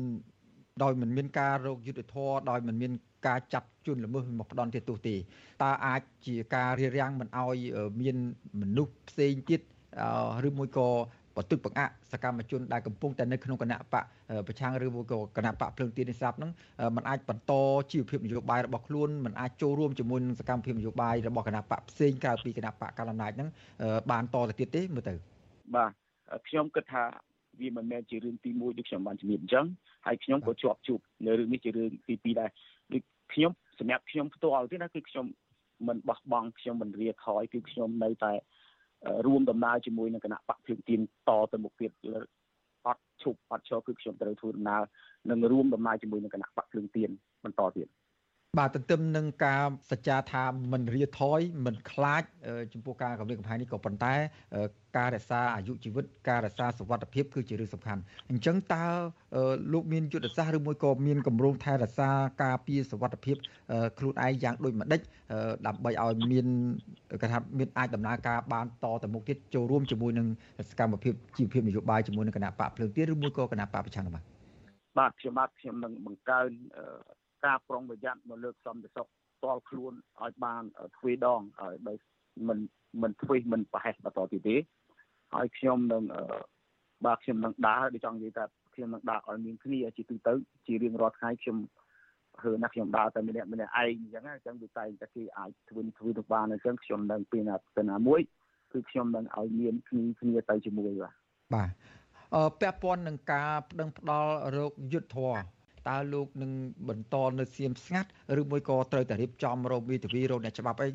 [0.83, 2.93] ដោយមិនមានការរោគយុទ្ធធរដោយមិនមាន
[3.27, 5.17] ការចាប់ជនល្មើសមកផ្ដន់ទោសទេ
[5.63, 7.59] តើអាចជាការរារាំងមិនឲ្យ
[8.01, 8.17] មាន
[8.61, 9.61] មនុស្សផ្សេងទៀត
[10.47, 10.89] ឬមួយក៏
[11.37, 14.05] បន្ទុកបង្អាក់សកម្មជនដែលកំពុងតែនៅក្នុងគណៈបក
[14.47, 16.51] ប្រឆាំងឬមួយក៏គណៈបកភ្លើងទៀននេះស្រាប់ហ្នឹង
[16.97, 17.53] มันអាចបន្ត
[17.93, 23.49] ជីវភាពនយោបាយរបស់ខ្លួនมันអាចចូលរួមជាមួយនឹងសកម្មភាពនយោបាយរបស់គណៈបកផ្សេងក្រៅពីគណៈបកកណ្ដាលអំណាចហ្នឹង
[24.11, 25.15] បានតទៅទៀតទេមើលទៅ
[25.77, 25.91] បាទ
[26.48, 27.04] ខ្ញុំគិតថា
[27.60, 29.66] វាមិនមែនជារឿងទី1ដូចខ្ញុំបានជំរាបអញ្ចឹង
[30.06, 32.50] ហើយខ្ញុំក៏ជាប់ជួបនៅរឿងនេះជារឿងទី2ដែរ
[32.94, 33.04] ដូច
[33.34, 35.26] ខ្ញុំសម្រាប់ខ្ញុំផ្ទាល់ទេណាគឺខ្ញុំ
[35.88, 38.34] មិនបោះបង់ខ្ញុំមិនរាថយគឺខ្ញុំនៅតែ
[39.26, 41.00] រួមដំណើរជាមួយនឹងគណៈបកភ្លើងទៀន
[41.30, 41.92] តទៅមុខទៀត
[42.88, 44.82] អត់ឈប់អត់ឈរគឺខ្ញុំត្រូវធ្វើដំណើរ
[45.30, 47.10] និងរួមដំណើរជាមួយនឹងគណៈបកភ្លើងទៀន
[47.44, 47.88] បន្តទៀត
[48.58, 52.24] បាទទន្ទឹមនឹងការសច្ចាថាមិនរាថយមិនខ្លាច
[52.74, 54.14] ចំពោះការកម្រិតកំហែងនេះក៏ប៉ុន្តែ
[54.98, 58.86] ការរក្សាអាយុជីវិតការរក្សាសុវត្ថិភាពគឺជារឿងសំខាន់អញ្ចឹងតើ
[59.74, 62.10] លោកមានយុទ្ធសាស្ត្រឬមួយក៏មានគម្រោងថែរក្សា
[62.44, 63.36] ការពារសុវត្ថិភាព
[63.98, 65.02] ខ្លួនឯងយ៉ាងដូចម្ដេច
[65.68, 66.48] ដើម្បីឲ្យមាន
[67.22, 70.28] គេថាមានអាចដំណើរការបានតទៅមុខទៀតចូលរួមជាមួយនឹង
[70.70, 74.24] សកម្មភាពជីវភាពនយោបាយជាមួយនឹងគណៈបកភ្លើងទៀនឬមួយក៏គណៈបកប្រឆាំងបាទ
[74.98, 76.50] បាទខ្ញុំបាទខ្ញុំនឹងបង្កើន
[77.46, 79.08] ការប្រុងប្រយ័ត្នមកលើកសំតិសុខ
[79.38, 80.64] ផ្ទាល់ខ្លួនឲ្យបាន
[80.98, 81.94] ទ្វេដងឲ្យបើ
[82.48, 82.60] មិន
[83.02, 84.56] មិនធ្វេសមិនប្រហែសបន្តទៀតទេ
[85.34, 86.04] ហើយខ្ញុំនឹង
[87.06, 90.34] បាទខ្ញុំនឹងដើរដូចចង់និយាយថាខ្ញុំនឹងដើរឲ្យមានគ្នាជាទូទៅ
[90.66, 91.58] ជារៀងរាល់ថ្ងៃខ្ញុំ
[92.42, 98.22] ហឺណាខ្ញុំដើរតែម្នាក់ម្នាក់ឯងអញ្ចឹងអញ្ចឹងវាតែតែគេអាចធ្វើធ្វើទៅបានអញ្ចឹងខ្ញុំនឹងពីណាទៅណាមួយ
[98.72, 101.14] គឺខ្ញុំនឹងឲ្យមានគ្នាគ្នាទៅជាមួយបាទ
[101.56, 101.70] បាទ
[102.36, 105.34] អឺពាក់ព័ន្ធនឹងការប្តឹងផ្ដាល់រោគយុទ្ធធរ
[105.90, 106.52] តើលោកនឹង
[106.90, 108.10] បន្តនៅសៀមស្ងាត់
[108.40, 110.88] ឬមួយក៏ត្រូវតែរៀបចំរោគវិទ្យារោគអ្នកច្បាប់អី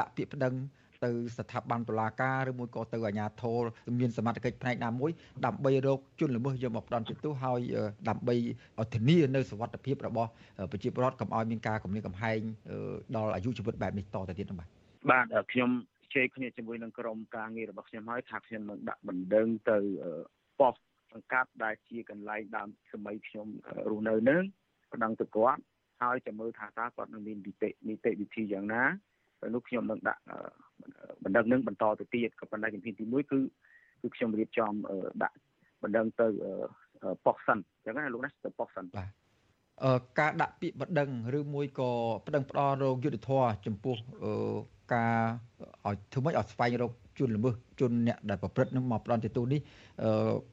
[0.00, 0.54] ដាក់ពាក្យប្តឹង
[1.04, 3.62] ទៅស្ថាប័នតុលាការឬមួយក៏ទៅអាជ្ញាធរ
[4.00, 5.10] មានសមត្ថកិច្ចផ្នែកណាមួយ
[5.46, 7.60] ដើម្បីរកជនល្មើសយកមកផ្ដន់ទោសហើយ
[8.08, 8.36] ដើម្បី
[8.94, 10.30] ធានានៅសុវត្ថិភាពរបស់
[10.72, 12.40] ប្រជាពលរដ្ឋកុំឲ្យមានការគំរាមកំហែង
[13.16, 14.68] ដល់អាយុជីវិតបែបនេះតទៅទៀតនោះបាទ
[15.10, 15.70] បាទខ្ញុំ
[16.14, 19.78] ជែកគ្នាជាមួយនឹងក្រុមការងាររបស់ខ្ញុំហើយថាខ្ញុំនឹងដាក់បណ្ដឹងទៅ
[20.60, 20.87] ប៉ុស្តិ៍
[21.20, 23.46] ង្កាត់ដែលជាកន្លែងដើមសម័យខ្ញុំ
[23.90, 24.42] រស់នៅនឹង
[24.92, 25.62] ប្តឹងទៅគាត់
[26.02, 28.82] ហើយចាំមើលថាតើគាត់នឹងមាននីតិនីតិវិធីយ៉ាងណា
[29.40, 30.22] ហើយនោះខ្ញុំនឹងដាក់
[31.24, 33.38] បណ្ដឹងនឹងបន្តទៅទៀតក៏ប៉ុន្តែជំហានទី1គឺ
[34.02, 34.72] គឺខ្ញុំរៀបចំ
[35.22, 35.36] ដាក់
[35.82, 36.28] បណ្ដឹងទៅ
[37.24, 39.10] ប៉ុស្តិ៍សិនអញ្ចឹងណាលោកណាទៅប៉ុស្តិ៍សិនបាទ
[39.84, 41.90] អឺការដាក់ពាក្យបណ្ដឹងឬមួយក៏
[42.24, 43.96] បណ្ដឹងផ្ដល់រោគយុទ្ធធរចំពោះ
[44.94, 45.16] ការ
[45.86, 49.60] ឲ្យធ្វើម៉េចឲ្យស្វែងរក ជនល្មើសជនអ្នកដែលប្រព្រឹត្តនឹងមកផ្ដន់ទទូនេះ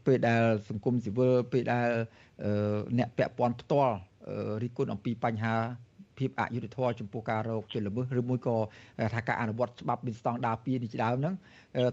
[0.06, 1.88] ពេលដែលសង្គមស៊ីវិលពេលដែល
[2.98, 3.96] អ្នកពាក់ព័ន្ធផ្ទាល់
[4.64, 5.56] រិះគន់អំពីបញ្ហា
[6.18, 8.58] ភាពអយុត្តិធម៌ចំពោះការរកជនល្មើសឬមួយក៏
[9.14, 11.36] ថាការអនុវត្តច្បាប់មានស្តង់ដារ2នេះជាដើមហ្នឹង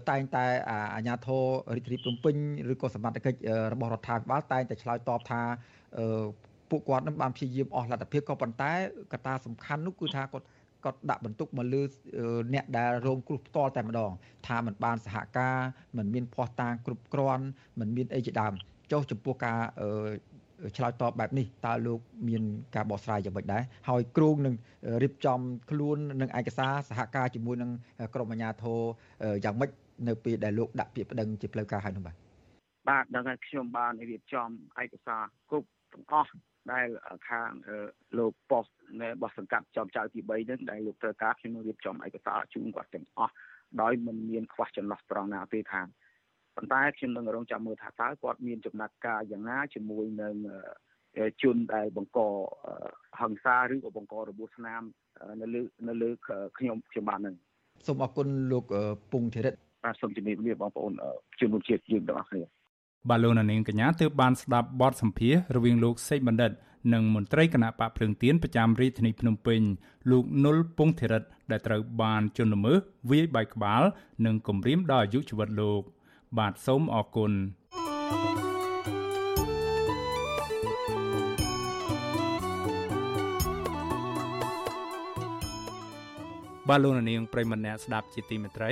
[0.09, 0.45] តែងតែ
[0.93, 1.43] អាជ្ញាធរ
[1.75, 2.35] រាជធានីភ្នំពេញ
[2.73, 3.39] ឬក៏សមត្ថកិច្ច
[3.73, 5.41] របស់រដ្ឋាភិបាលតែងតែឆ្លើយតបថា
[6.69, 8.71] ពួកគាត់នឹងបានព្យាយាមអស់លទ្ធភាពក៏ប៉ុន្តែ
[9.13, 10.45] កត្តាសំខាន់នោះគឺថាគាត់
[10.84, 11.82] គាត់ដាក់បន្ទុកមកលើ
[12.54, 14.10] អ្នកដែលរងគ្រោះផ្ទាល់តែម្ដង
[14.46, 15.58] ថាมันបានសហការ
[15.96, 17.44] มันមានភ័ស្តុតាងគ្រប់គ្រាន់
[17.78, 18.52] มันមានអីជាដើម
[18.92, 19.58] ចុះចំពោះការ
[20.76, 22.42] ឆ្លើយតបបែបនេះតើលោកមាន
[22.74, 24.54] ការបកស្រាយយ៉ាងម៉េចដែរហើយគ្រូនឹង
[25.02, 25.40] រៀបចំ
[25.70, 27.70] ខ្លួននឹងឯកសារសហការជាមួយនឹង
[28.14, 28.80] ក្រមអាជ្ញាធរ
[29.44, 29.70] យ៉ាងម៉េច
[30.08, 32.16] នៅពេលដែលលោកដាក់ពាក្យប្តឹងជាផ្លូវការហើយនោះបាទ
[32.88, 34.48] បាទដល់ហើយខ្ញុំបានរៀបចំ
[34.82, 36.32] ឯកសារគ្រប់ទាំងអស់
[36.71, 36.87] ដែល
[37.29, 37.51] ខាង
[38.17, 43.33] លោកប៉ុស្តិ៍របស់សង្កាត់ចំចៅទី3នឹងដែលលោកត្រូវការខ្ញុំនឹងរៀបចំឯកសារជូនគាត់ទាំងអស់
[43.81, 45.81] ដោយមិនមានខ្វះចន្លោះត្រង់ណាទេថា
[46.55, 50.35] ប៉ុន្តែខ្ញុំនឹងរងចាំមើលថាតើគាត់មានចំណាត់ការយ៉ាងណាជាមួយនឹង
[51.43, 52.19] ជនដែលបង្ក
[53.19, 54.81] ហិង្សាឬក៏បង្ករបួសស្នាម
[55.41, 56.09] នៅលើនៅលើ
[56.57, 57.35] ខ្ញុំខ្ញុំបាននឹង
[57.87, 58.65] សូមអរគុណលោក
[59.11, 59.53] ពងធិរិត
[59.83, 60.93] បាទសូមជំរាបលាបងប្អូន
[61.39, 62.43] ជនរួមជាតិយើងទាំងអស់គ្នា
[63.09, 66.51] បាទលោកនាងកញ្ញាទើបបានស្ដាប់បទសម្ភាសរវាងលោកសេកបណ្ឌិត
[66.93, 69.61] និងមន្ត្រីគណៈបកភ្លើងទៀនប្រចាំរាជធានីភ្នំពេញ
[70.11, 72.79] លោកនុលពងធិរិតដែលត្រូវបានជន់ល្មើស
[73.11, 73.83] វាយបែកក្បាល
[74.25, 75.81] និងគំរាមដល់អាយុជីវិតលោក
[76.37, 77.31] បាទសូមអរគុណ
[86.69, 88.71] បាទលោកនាងប្រិមម្នាក់ស្ដាប់ជាទីមេត្រី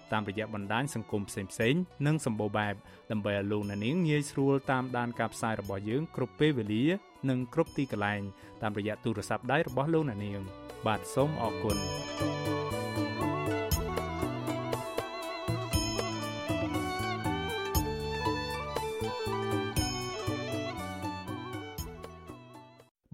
[0.13, 2.75] តាមរយៈបណ្ដាញសង្គមផ្សេងៗនិងសម្បូរបែប
[3.11, 6.85] ដើម្បីឲ្យលោកនាងងាយស្រួលតាមដានការផ្សាយរបស់យើងគ្រប់ពេលវេលា
[7.29, 8.21] និងគ្រប់ទីកន្លែង
[8.61, 10.41] តាមរយៈទូរស័ព្ទដៃរបស់លោកនាង
[10.87, 11.77] បាទសូមអរគុណ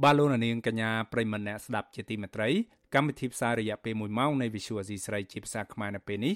[0.03, 2.49] បាទលោកនាងកញ្ញាប្រិមម្នាក់ស្ដាប់ជាទីមេត្រី
[2.95, 6.35] កម្មវិធីផ្សាយរយៈពេល1ម៉ោងនៃ Visual Asia ស្រីជាភាសាខ្មែរនៅពេលនេះ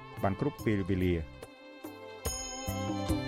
[0.23, 1.13] បានគ្រប់ពេលវេលា។